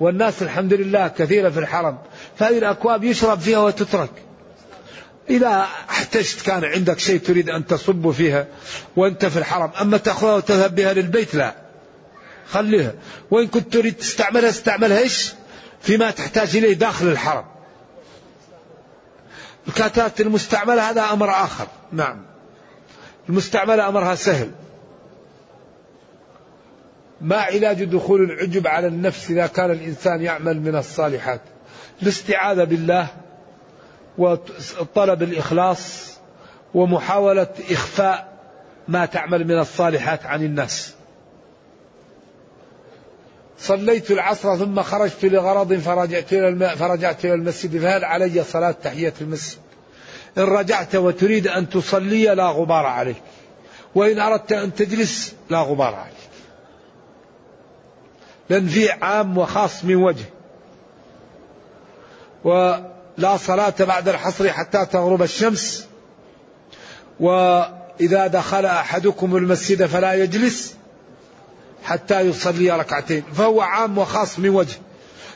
والناس 0.00 0.42
الحمد 0.42 0.72
لله 0.72 1.08
كثيرة 1.08 1.50
في 1.50 1.58
الحرم. 1.58 1.98
فهذه 2.38 2.58
الأكواب 2.58 3.04
يشرب 3.04 3.40
فيها 3.40 3.58
وتترك. 3.58 4.10
إذا 5.30 5.66
احتجت 5.90 6.42
كان 6.42 6.64
عندك 6.64 6.98
شيء 6.98 7.20
تريد 7.20 7.50
أن 7.50 7.66
تصب 7.66 8.10
فيها 8.10 8.46
وأنت 8.96 9.26
في 9.26 9.38
الحرم 9.38 9.70
أما 9.80 9.96
تأخذها 9.96 10.34
وتذهب 10.34 10.74
بها 10.74 10.92
للبيت 10.92 11.34
لا. 11.34 11.54
خليها. 12.48 12.92
وإن 13.30 13.46
كنت 13.46 13.72
تريد 13.72 13.94
تستعملها 13.94 14.50
استعملها 14.50 14.98
إيش؟ 14.98 15.32
فيما 15.80 16.10
تحتاج 16.10 16.56
إليه 16.56 16.72
داخل 16.72 17.08
الحرم. 17.08 17.44
الكاتات 19.68 20.20
المستعملة 20.20 20.90
هذا 20.90 21.02
أمر 21.02 21.30
آخر. 21.30 21.66
نعم. 21.92 22.22
المستعملة 23.28 23.88
أمرها 23.88 24.14
سهل. 24.14 24.50
ما 27.20 27.36
علاج 27.36 27.84
دخول 27.84 28.22
العجب 28.22 28.66
على 28.66 28.86
النفس 28.86 29.30
إذا 29.30 29.46
كان 29.46 29.70
الإنسان 29.70 30.22
يعمل 30.22 30.60
من 30.60 30.76
الصالحات. 30.76 31.40
الاستعاذة 32.02 32.64
بالله 32.64 33.08
وطلب 34.18 35.22
الإخلاص 35.22 36.12
ومحاولة 36.74 37.48
إخفاء 37.70 38.36
ما 38.88 39.06
تعمل 39.06 39.44
من 39.44 39.58
الصالحات 39.58 40.26
عن 40.26 40.44
الناس. 40.44 40.92
صليت 43.58 44.10
العصر 44.10 44.56
ثم 44.56 44.82
خرجت 44.82 45.24
لغرض 45.24 45.74
فرجعت 45.74 46.32
إلى 46.32 46.76
فرجعت 46.76 47.24
إلى 47.24 47.34
المسجد 47.34 47.80
فهل 47.80 48.04
علي 48.04 48.44
صلاة 48.44 48.70
تحية 48.70 49.14
المسجد؟ 49.20 49.58
إن 50.38 50.42
رجعت 50.42 50.94
وتريد 50.94 51.48
أن 51.48 51.68
تصلي 51.68 52.24
لا 52.24 52.46
غبار 52.46 52.86
عليك 52.86 53.22
وإن 53.94 54.20
أردت 54.20 54.52
أن 54.52 54.74
تجلس 54.74 55.34
لا 55.50 55.58
غبار 55.58 55.94
عليك. 55.94 56.16
لأن 58.50 58.66
في 58.66 58.90
عام 58.90 59.38
وخاص 59.38 59.84
من 59.84 59.96
وجه 59.96 60.24
ولا 62.46 63.36
صلاة 63.36 63.74
بعد 63.80 64.08
الحصر 64.08 64.52
حتى 64.52 64.86
تغرب 64.86 65.22
الشمس. 65.22 65.86
وإذا 67.20 68.26
دخل 68.26 68.66
أحدكم 68.66 69.36
المسجد 69.36 69.86
فلا 69.86 70.14
يجلس 70.14 70.74
حتى 71.84 72.20
يصلي 72.20 72.70
ركعتين. 72.70 73.22
فهو 73.34 73.60
عام 73.60 73.98
وخاص 73.98 74.38
من 74.38 74.48
وجه. 74.48 74.76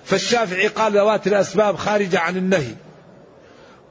فالشافعي 0.05 0.67
قال 0.67 0.93
ذوات 0.93 1.27
الأسباب 1.27 1.77
خارجة 1.77 2.19
عن 2.19 2.37
النهي. 2.37 2.75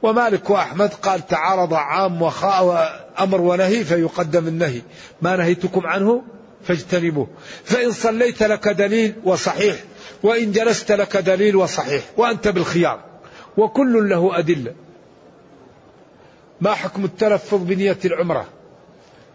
ومالك 0.01 0.49
وأحمد 0.49 0.93
قال 0.93 1.27
تعارض 1.27 1.73
عام 1.73 2.21
وأمر 2.21 3.41
ونهي 3.41 3.83
فيقدم 3.83 4.47
النهي. 4.47 4.81
ما 5.21 5.35
نهيتكم 5.35 5.87
عنه 5.87 6.23
فاجتنبوه. 6.63 7.27
فإن 7.63 7.91
صليت 7.91 8.43
لك 8.43 8.67
دليل 8.67 9.15
وصحيح 9.23 9.75
وإن 10.23 10.51
جلست 10.51 10.91
لك 10.91 11.17
دليل 11.17 11.55
وصحيح 11.55 12.03
وأنت 12.17 12.47
بالخيار. 12.47 13.08
وكل 13.59 14.09
له 14.09 14.39
أدلة. 14.39 14.73
ما 16.61 16.73
حكم 16.73 17.05
التلفظ 17.05 17.63
بنية 17.63 17.97
العمرة؟ 18.05 18.47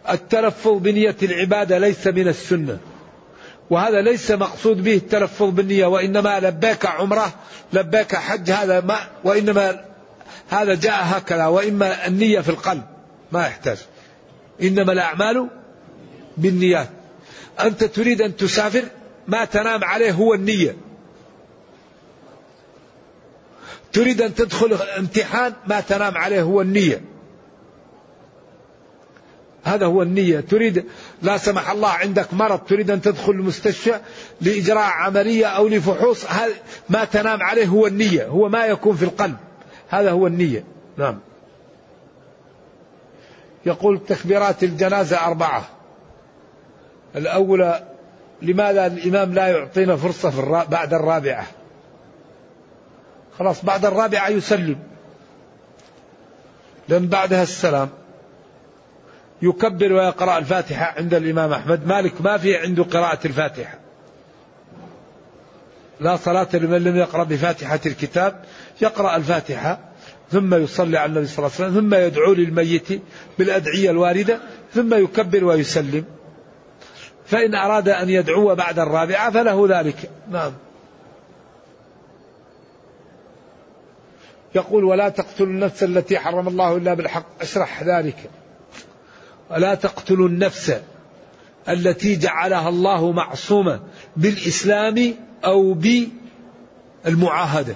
التلفظ 0.09 0.71
بنية 0.71 1.15
العبادة 1.23 1.77
ليس 1.77 2.07
من 2.07 2.27
السنة. 2.27 2.77
وهذا 3.69 4.01
ليس 4.01 4.31
مقصود 4.31 4.83
به 4.83 4.95
التلفظ 4.95 5.49
بالنية 5.49 5.85
وإنما 5.85 6.39
لبيك 6.39 6.85
عمرة 6.85 7.33
لبيك 7.73 8.15
حج 8.15 8.51
هذا 8.51 8.81
ما 8.81 8.97
وإنما 9.23 9.85
هذا 10.49 10.75
جاء 10.75 11.03
هكذا 11.03 11.45
وإما 11.45 12.07
النية 12.07 12.39
في 12.39 12.49
القلب 12.49 12.83
ما 13.31 13.47
يحتاج. 13.47 13.77
إنما 14.61 14.91
الأعمال 14.91 15.47
بالنيات. 16.37 16.89
أنت 17.59 17.83
تريد 17.83 18.21
أن 18.21 18.35
تسافر 18.35 18.83
ما 19.27 19.45
تنام 19.45 19.83
عليه 19.83 20.11
هو 20.11 20.33
النية. 20.33 20.75
تريد 23.95 24.21
أن 24.21 24.35
تدخل 24.35 24.73
امتحان 24.73 25.53
ما 25.67 25.79
تنام 25.79 26.17
عليه 26.17 26.41
هو 26.41 26.61
النية. 26.61 27.01
هذا 29.63 29.85
هو 29.85 30.01
النية. 30.01 30.39
تريد 30.39 30.85
لا 31.21 31.37
سمح 31.37 31.69
الله 31.69 31.89
عندك 31.89 32.33
مرض 32.33 32.59
تريد 32.59 32.91
أن 32.91 33.01
تدخل 33.01 33.31
المستشفى 33.31 33.99
لإجراء 34.41 34.83
عملية 34.83 35.45
أو 35.45 35.67
لفحوص 35.67 36.25
ما 36.89 37.05
تنام 37.05 37.43
عليه 37.43 37.65
هو 37.67 37.87
النية 37.87 38.25
هو 38.25 38.49
ما 38.49 38.65
يكون 38.65 38.95
في 38.95 39.03
القلب. 39.03 39.35
هذا 39.89 40.11
هو 40.11 40.27
النية. 40.27 40.63
نعم. 40.97 41.19
يقول 43.65 43.99
تكبيرات 44.07 44.63
الجنازة 44.63 45.25
أربعة. 45.25 45.69
الأولى 47.15 47.87
لماذا 48.41 48.87
الإمام 48.87 49.33
لا 49.33 49.47
يعطينا 49.47 49.95
فرصة 49.95 50.29
في 50.29 50.65
بعد 50.69 50.93
الرابعة؟ 50.93 51.47
خلاص 53.39 53.65
بعد 53.65 53.85
الرابعة 53.85 54.29
يسلم. 54.29 54.77
لأن 56.89 57.07
بعدها 57.07 57.43
السلام 57.43 57.89
يكبر 59.41 59.93
ويقرأ 59.93 60.37
الفاتحة 60.37 60.93
عند 60.97 61.13
الإمام 61.13 61.53
أحمد. 61.53 61.87
مالك 61.87 62.21
ما 62.21 62.37
في 62.37 62.57
عنده 62.57 62.83
قراءة 62.83 63.27
الفاتحة. 63.27 63.79
لا 65.99 66.15
صلاة 66.15 66.47
لمن 66.53 66.83
لم 66.83 66.95
يقرأ 66.97 67.23
بفاتحة 67.23 67.79
الكتاب 67.85 68.43
يقرأ 68.81 69.15
الفاتحة 69.15 69.79
ثم 70.31 70.53
يصلي 70.53 70.97
على 70.97 71.09
النبي 71.09 71.27
صلى 71.27 71.45
الله 71.45 71.55
عليه 71.55 71.67
وسلم 71.67 71.81
ثم 71.81 71.95
يدعو 71.95 72.33
للميت 72.33 73.01
بالأدعية 73.39 73.91
الواردة 73.91 74.39
ثم 74.73 74.93
يكبر 74.93 75.43
ويسلم. 75.43 76.05
فإن 77.25 77.55
أراد 77.55 77.89
أن 77.89 78.09
يدعو 78.09 78.55
بعد 78.55 78.79
الرابعة 78.79 79.31
فله 79.31 79.67
ذلك. 79.69 80.09
نعم. 80.31 80.53
يقول 84.55 84.83
ولا 84.83 85.09
تقتلوا 85.09 85.47
النفس 85.47 85.83
التي 85.83 86.19
حرم 86.19 86.47
الله 86.47 86.77
إلا 86.77 86.93
بالحق. 86.93 87.25
أشرح 87.41 87.83
ذلك. 87.83 88.29
ولا 89.51 89.75
تقتلوا 89.75 90.27
النفس 90.27 90.79
التي 91.69 92.15
جعلها 92.15 92.69
الله 92.69 93.11
معصومة 93.11 93.79
بالإسلام 94.17 95.13
أو 95.45 95.73
بالمعاهدة. 97.05 97.75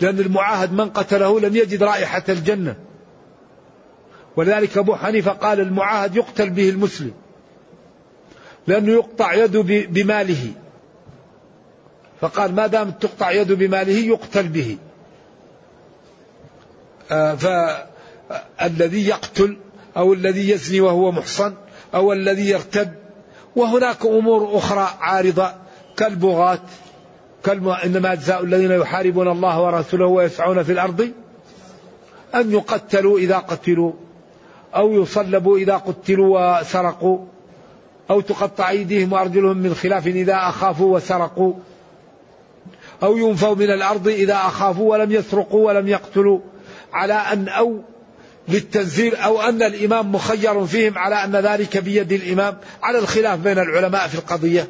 لأن 0.00 0.18
المعاهد 0.18 0.72
من 0.72 0.90
قتله 0.90 1.40
لم 1.40 1.56
يجد 1.56 1.82
رائحة 1.82 2.24
الجنة. 2.28 2.76
ولذلك 4.36 4.78
أبو 4.78 4.94
حنيفة 4.94 5.32
قال 5.32 5.60
المعاهد 5.60 6.16
يقتل 6.16 6.50
به 6.50 6.68
المسلم 6.68 7.12
لأنه 8.66 8.92
يقطع 8.92 9.34
يده 9.34 9.62
بماله. 9.88 10.52
فقال 12.20 12.54
ما 12.54 12.66
دام 12.66 12.90
تقطع 12.90 13.30
يده 13.30 13.54
بماله 13.54 13.92
يقتل 13.92 14.48
به. 14.48 14.78
فالذي 17.08 19.08
يقتل 19.08 19.56
أو 19.96 20.12
الذي 20.12 20.50
يزني 20.50 20.80
وهو 20.80 21.12
محصن 21.12 21.54
أو 21.94 22.12
الذي 22.12 22.48
يرتد. 22.48 22.94
وهناك 23.56 24.06
أمور 24.06 24.58
أخرى 24.58 24.88
عارضة 25.00 25.52
كالبغاة 25.96 26.58
كالم... 27.44 27.68
إنما 27.68 28.14
جزاء 28.14 28.44
الذين 28.44 28.70
يحاربون 28.70 29.28
الله 29.28 29.62
ورسوله 29.62 30.06
ويسعون 30.06 30.62
في 30.62 30.72
الأرض 30.72 31.10
أن 32.34 32.52
يقتلوا 32.52 33.18
إذا 33.18 33.36
قتلوا 33.36 33.92
أو 34.76 35.02
يصلبوا 35.02 35.58
إذا 35.58 35.76
قتلوا 35.76 36.60
وسرقوا 36.60 37.18
أو 38.10 38.20
تقطع 38.20 38.70
أيديهم 38.70 39.12
وأرجلهم 39.12 39.56
من 39.56 39.74
خلاف 39.74 40.06
إذا 40.06 40.34
أخافوا 40.34 40.96
وسرقوا 40.96 41.54
أو 43.02 43.16
ينفوا 43.16 43.54
من 43.54 43.70
الأرض 43.70 44.08
إذا 44.08 44.34
أخافوا 44.34 44.90
ولم 44.90 45.12
يسرقوا 45.12 45.66
ولم 45.66 45.88
يقتلوا. 45.88 46.40
على 46.92 47.14
أن 47.14 47.48
أو 47.48 47.82
للتنزيل 48.48 49.16
أو 49.16 49.40
أن 49.40 49.62
الإمام 49.62 50.12
مخير 50.12 50.66
فيهم 50.66 50.98
على 50.98 51.14
أن 51.14 51.36
ذلك 51.36 51.76
بيد 51.76 52.12
الإمام 52.12 52.56
على 52.82 52.98
الخلاف 52.98 53.38
بين 53.38 53.58
العلماء 53.58 54.08
في 54.08 54.14
القضية. 54.14 54.68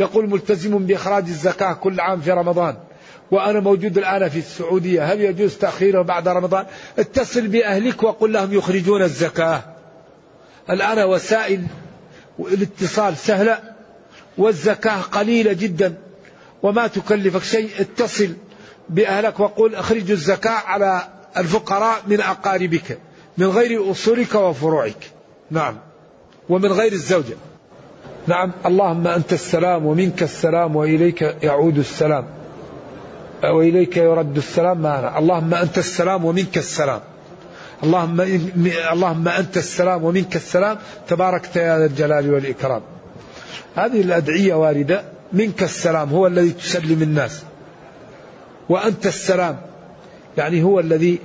يقول 0.00 0.30
ملتزم 0.30 0.78
بإخراج 0.78 1.24
الزكاة 1.24 1.72
كل 1.72 2.00
عام 2.00 2.20
في 2.20 2.30
رمضان 2.30 2.76
وأنا 3.30 3.60
موجود 3.60 3.98
الآن 3.98 4.28
في 4.28 4.38
السعودية 4.38 5.12
هل 5.12 5.20
يجوز 5.20 5.54
تأخيره 5.54 6.02
بعد 6.02 6.28
رمضان؟ 6.28 6.66
اتصل 6.98 7.48
بأهلك 7.48 8.02
وقل 8.02 8.32
لهم 8.32 8.54
يخرجون 8.54 9.02
الزكاة. 9.02 9.62
الآن 10.70 11.08
وسائل 11.08 11.62
الاتصال 12.38 13.16
سهلة 13.16 13.58
والزكاة 14.38 15.00
قليلة 15.00 15.52
جدا 15.52 15.94
وما 16.62 16.86
تكلفك 16.86 17.42
شيء 17.42 17.70
اتصل 17.80 18.30
بأهلك 18.88 19.40
وقل 19.40 19.74
اخرجوا 19.74 20.16
الزكاة 20.16 20.50
على 20.50 21.08
الفقراء 21.36 22.02
من 22.06 22.20
أقاربك 22.20 22.98
من 23.38 23.46
غير 23.46 23.90
أصولك 23.90 24.34
وفروعك. 24.34 25.10
نعم. 25.50 25.76
ومن 26.48 26.72
غير 26.72 26.92
الزوجة. 26.92 27.36
نعم. 28.26 28.52
اللهم 28.66 29.06
أنت 29.06 29.32
السلام 29.32 29.86
ومنك 29.86 30.22
السلام 30.22 30.76
وإليك 30.76 31.22
يعود 31.42 31.78
السلام. 31.78 32.24
وإليك 33.44 33.96
يرد 33.96 34.36
السلام 34.36 34.78
معنا. 34.78 35.18
اللهم 35.18 35.54
أنت 35.54 35.78
السلام 35.78 36.24
ومنك 36.24 36.58
السلام. 36.58 37.00
اللهم 37.84 38.20
اللهم 38.92 39.28
أنت 39.28 39.56
السلام 39.56 40.04
ومنك 40.04 40.36
السلام. 40.36 40.78
تباركت 41.08 41.56
يا 41.56 41.78
ذا 41.78 41.86
الجلال 41.86 42.34
والإكرام. 42.34 42.82
هذه 43.76 44.00
الأدعية 44.00 44.54
واردة. 44.54 45.02
منك 45.32 45.62
السلام 45.62 46.10
هو 46.10 46.26
الذي 46.26 46.50
تسلم 46.50 47.02
الناس. 47.02 47.42
وأنت 48.68 49.06
السلام. 49.06 49.60
يعني 50.38 50.62
هو 50.62 50.80
الذي 50.80 51.18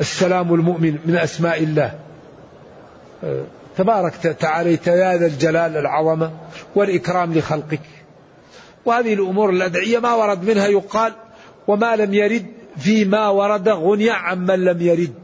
السلام 0.00 0.54
المؤمن 0.54 0.98
من 1.04 1.16
أسماء 1.16 1.62
الله. 1.62 1.98
تبارك 3.76 4.14
تعاليت 4.40 4.86
يا 4.86 5.16
ذا 5.16 5.26
الجلال 5.26 5.76
العظمة 5.76 6.32
والإكرام 6.74 7.34
لخلقك. 7.34 7.80
وهذه 8.84 9.14
الأمور 9.14 9.50
الأدعية 9.50 9.98
ما 9.98 10.14
ورد 10.14 10.44
منها 10.44 10.66
يقال 10.66 11.12
وما 11.68 11.96
لم 11.96 12.14
يرد 12.14 12.46
فيما 12.78 13.28
ورد 13.28 13.68
غني 13.68 14.10
عمن 14.10 14.64
لم 14.64 14.82
يرد. 14.82 15.14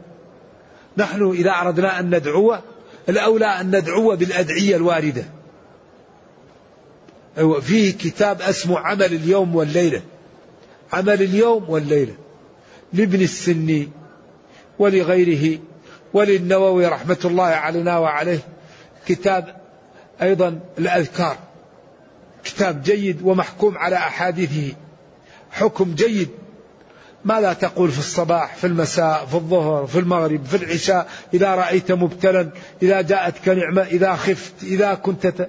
نحن 0.97 1.31
إذا 1.31 1.51
أردنا 1.51 1.99
أن 1.99 2.15
ندعو 2.15 2.57
الأولى 3.09 3.45
أن 3.45 3.75
ندعو 3.75 4.15
بالأدعية 4.15 4.75
الواردة. 4.75 5.23
فيه 7.61 7.97
كتاب 7.97 8.41
اسمه 8.41 8.79
عمل 8.79 9.05
اليوم 9.05 9.55
والليلة. 9.55 10.01
عمل 10.93 11.21
اليوم 11.21 11.69
والليلة 11.69 12.13
لابن 12.93 13.21
السني 13.21 13.89
ولغيره 14.79 15.59
وللنووي 16.13 16.87
رحمة 16.87 17.17
الله 17.25 17.43
علينا 17.43 17.97
وعليه. 17.97 18.39
كتاب 19.07 19.55
أيضا 20.21 20.59
الأذكار. 20.77 21.37
كتاب 22.43 22.83
جيد 22.83 23.21
ومحكوم 23.23 23.77
على 23.77 23.95
أحاديثه. 23.95 24.75
حكم 25.51 25.95
جيد. 25.95 26.29
ماذا 27.25 27.53
تقول 27.53 27.91
في 27.91 27.99
الصباح 27.99 28.55
في 28.55 28.67
المساء 28.67 29.25
في 29.25 29.35
الظهر 29.35 29.87
في 29.87 29.99
المغرب 29.99 30.45
في 30.45 30.57
العشاء؟ 30.57 31.09
إذا 31.33 31.55
رأيت 31.55 31.91
مبتلا 31.91 32.49
إذا 32.81 33.01
جاءتك 33.01 33.49
نعمة 33.49 33.81
إذا 33.81 34.15
خفت 34.15 34.63
إذا 34.63 34.93
كنت 34.93 35.47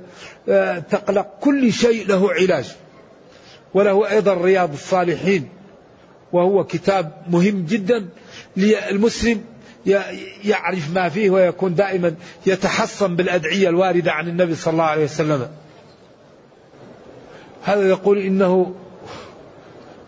آه، 0.49 0.79
تقلق 0.79 1.27
كل 1.41 1.73
شيء 1.73 2.07
له 2.07 2.33
علاج. 2.33 2.77
وله 3.75 4.11
أيضا 4.11 4.35
رياض 4.35 4.73
الصالحين 4.73 5.49
وهو 6.33 6.65
كتاب 6.65 7.13
مهم 7.31 7.65
جدا 7.69 8.09
للمسلم 8.57 9.45
يعرف 10.45 10.95
ما 10.95 11.09
فيه 11.09 11.31
ويكون 11.31 11.75
دائما 11.75 12.15
يتحصن 12.47 13.17
بالأدعية 13.17 13.69
الواردة 13.69 14.13
عن 14.13 14.29
النبي 14.29 14.55
صلى 14.55 14.73
الله 14.73 14.85
عليه 14.85 15.05
وسلم. 15.05 15.49
هذا 17.65 17.89
يقول 17.89 18.19
إنه 18.19 18.75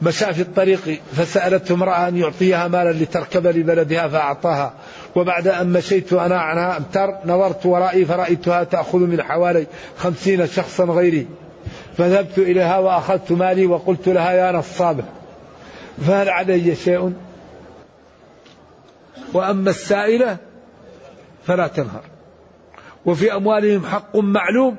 مشى 0.03 0.35
في 0.35 0.43
الطريق 0.43 1.01
فسألته 1.13 1.75
امرأة 1.75 2.09
أن 2.09 2.17
يعطيها 2.17 2.69
مالا 2.69 2.93
لتركب 2.93 3.47
لبلدها 3.47 4.09
فأعطاها. 4.09 4.75
وبعد 5.17 5.49
أن 5.49 5.73
مشيت 5.73 6.13
أنا 6.13 6.41
عنها 6.41 6.77
أمتر 6.77 7.15
نظرت 7.27 7.67
ورائي 7.67 8.05
فرأيتها 8.05 8.65
تأخذ 8.65 8.99
من 8.99 9.23
حوالي 9.23 9.67
خمسين 9.99 10.47
شخصا 10.47 10.85
غيري. 10.85 11.27
فذهبت 11.97 12.39
إليها 12.39 12.79
وأخذت 12.79 13.33
مالي 13.33 13.67
وقلت 13.67 14.09
لها 14.09 14.33
يا 14.33 14.53
نصابة 14.53 15.05
فهل 16.07 16.29
علي 16.29 16.75
شيء؟ 16.77 17.13
وأما 19.33 19.71
السائلة 19.71 20.37
فلا 21.47 21.67
تنهر. 21.67 22.03
وفي 23.07 23.35
أموالهم 23.35 23.87
حق 23.87 24.17
معلوم 24.17 24.77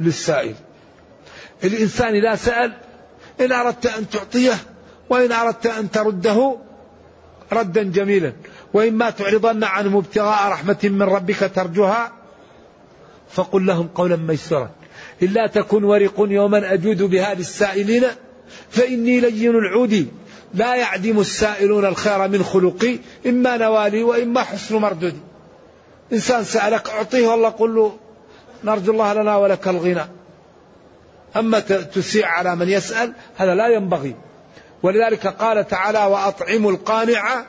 للسائل. 0.00 0.54
الإنسان 1.64 2.14
إذا 2.14 2.34
سأل 2.34 2.72
إن 3.40 3.52
أردت 3.52 3.86
أن 3.86 4.10
تعطيه 4.10 4.54
وإن 5.10 5.32
أردت 5.32 5.66
أن 5.66 5.90
ترده 5.90 6.56
ردا 7.52 7.82
جميلا 7.82 8.32
وإما 8.74 9.10
تعرضن 9.10 9.64
عنهم 9.64 9.96
ابتغاء 9.96 10.52
رحمة 10.52 10.78
من 10.82 11.02
ربك 11.02 11.50
ترجوها 11.54 12.12
فقل 13.30 13.66
لهم 13.66 13.88
قولا 13.88 14.16
ميسورا. 14.16 14.70
إلا 15.22 15.46
تكن 15.46 15.84
ورق 15.84 16.14
يوما 16.18 16.74
أجود 16.74 17.02
بها 17.02 17.34
للسائلين 17.34 18.04
فإني 18.70 19.20
لين 19.20 19.50
العود. 19.50 20.08
لا 20.54 20.74
يعدم 20.74 21.20
السائلون 21.20 21.84
الخير 21.84 22.28
من 22.28 22.42
خلقي 22.42 22.98
إما 23.26 23.56
نوالي 23.56 24.02
وإما 24.02 24.42
حسن 24.42 24.76
مردودي 24.76 25.20
إنسان 26.12 26.44
سألك 26.44 26.90
أعطيه 26.90 27.26
والله 27.26 27.48
قل 27.48 27.74
له 27.74 27.96
نرجو 28.64 28.92
الله 28.92 29.12
لنا 29.12 29.36
ولك 29.36 29.68
الغنى. 29.68 30.06
أما 31.36 31.60
تسيء 31.60 32.24
على 32.24 32.56
من 32.56 32.68
يسأل 32.68 33.12
هذا 33.36 33.54
لا 33.54 33.68
ينبغي. 33.68 34.14
ولذلك 34.82 35.26
قال 35.26 35.68
تعالى 35.68 35.98
وأطعموا 35.98 36.70
القانع 36.70 37.44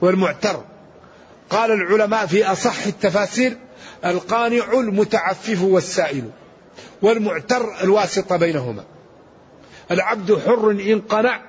والمعتر. 0.00 0.64
قال 1.50 1.70
العلماء 1.70 2.26
في 2.26 2.44
أصح 2.44 2.86
التفاسير 2.86 3.56
القانع 4.04 4.72
المتعفف 4.72 5.62
والسائل. 5.62 6.30
والمعتر 7.02 7.82
الواسطة 7.82 8.36
بينهما. 8.36 8.84
العبد 9.90 10.38
حر 10.46 10.70
إن 10.70 11.00
قنع 11.00 11.40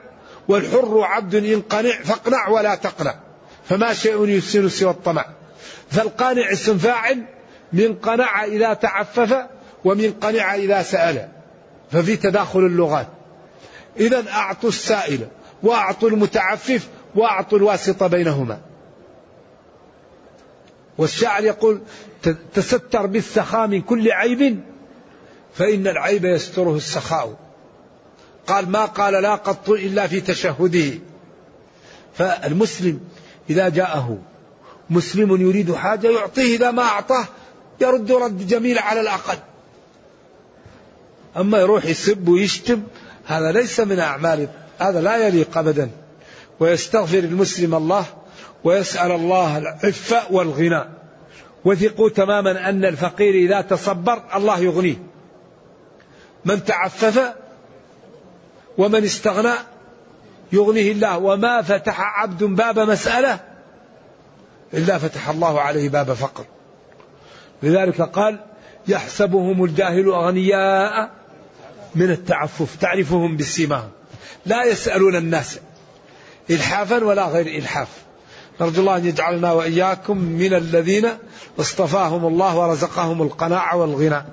والحر 0.47 1.01
عبد 1.01 1.35
إن 1.35 1.61
قنع 1.61 2.01
فاقنع 2.03 2.47
ولا 2.49 2.75
تقنع 2.75 3.15
فما 3.69 3.93
شيء 3.93 4.27
يسر 4.27 4.67
سوى 4.67 4.91
الطمع. 4.91 5.25
فالقانع 5.91 6.51
اسم 6.51 6.77
فاعل 6.77 7.25
من 7.73 7.95
قنع 7.95 8.43
إذا 8.43 8.73
تعفف 8.73 9.45
ومن 9.85 10.11
قنع 10.11 10.55
إذا 10.55 10.81
سأل 10.81 11.29
ففي 11.91 12.15
تداخل 12.15 12.59
اللغات. 12.59 13.07
إذا 13.97 14.29
أعطوا 14.29 14.69
السائل 14.69 15.27
وأعطوا 15.63 16.09
المتعفف 16.09 16.87
وأعطوا 17.15 17.57
الواسطة 17.57 18.07
بينهما. 18.07 18.59
والشاعر 20.97 21.43
يقول 21.43 21.81
تستر 22.53 23.05
بالسخاء 23.05 23.67
من 23.67 23.81
كل 23.81 24.11
عيب 24.11 24.63
فإن 25.59 25.87
العيب 25.87 26.25
يستره 26.25 26.75
السخاء. 26.75 27.37
قال 28.47 28.69
ما 28.69 28.85
قال 28.85 29.13
لا 29.13 29.35
قط 29.35 29.69
إلا 29.69 30.07
في 30.07 30.21
تشهده. 30.21 30.99
فالمسلم 32.13 32.99
إذا 33.49 33.69
جاءه 33.69 34.17
مسلم 34.89 35.41
يريد 35.41 35.73
حاجة 35.73 36.07
يعطيه 36.07 36.55
إذا 36.55 36.71
ما 36.71 36.83
أعطاه 36.83 37.25
يرد 37.81 38.11
رد 38.11 38.47
جميل 38.47 38.79
على 38.79 39.01
الأقل. 39.01 39.37
أما 41.37 41.57
يروح 41.57 41.85
يسب 41.85 42.27
ويشتم 42.27 42.83
هذا 43.25 43.51
ليس 43.51 43.79
من 43.79 43.99
أعمال 43.99 44.47
هذا 44.79 45.01
لا 45.01 45.27
يليق 45.27 45.57
أبدا. 45.57 45.89
ويستغفر 46.59 47.19
المسلم 47.19 47.75
الله 47.75 48.05
ويسأل 48.63 49.11
الله 49.11 49.57
العفة 49.57 50.21
والغنى 50.31 50.83
وثقوا 51.65 52.09
تماما 52.09 52.69
أن 52.69 52.85
الفقير 52.85 53.33
إذا 53.33 53.61
تصبر 53.61 54.21
الله 54.35 54.59
يغنيه. 54.59 55.08
من 56.45 56.63
تعفف 56.63 57.33
ومن 58.77 59.03
استغنى 59.03 59.53
يغنيه 60.51 60.91
الله. 60.91 61.17
وما 61.17 61.61
فتح 61.61 62.01
عبد 62.01 62.43
باب 62.43 62.79
مسألة 62.79 63.39
إلا 64.73 64.97
فتح 64.97 65.29
الله 65.29 65.61
عليه 65.61 65.89
باب 65.89 66.13
فقر. 66.13 66.45
لذلك 67.63 68.01
قال 68.01 68.39
يحسبهم 68.87 69.63
الجاهل 69.63 70.05
أغنياء 70.05 71.11
من 71.95 72.11
التعفف 72.11 72.75
تعرفهم 72.75 73.37
بسيماهم 73.37 73.89
لا 74.45 74.65
يسألون 74.65 75.15
الناس 75.15 75.59
إلحافا 76.49 77.03
ولا 77.03 77.25
غير 77.25 77.47
إلحاف. 77.47 77.87
نرجو 78.61 78.81
الله 78.81 78.97
أن 78.97 79.05
يجعلنا 79.05 79.51
وإياكم 79.51 80.17
من 80.17 80.53
الذين 80.53 81.09
اصطفاهم 81.59 82.25
الله 82.25 82.57
ورزقهم 82.57 83.21
القناعة 83.21 83.77
والغنى. 83.77 84.23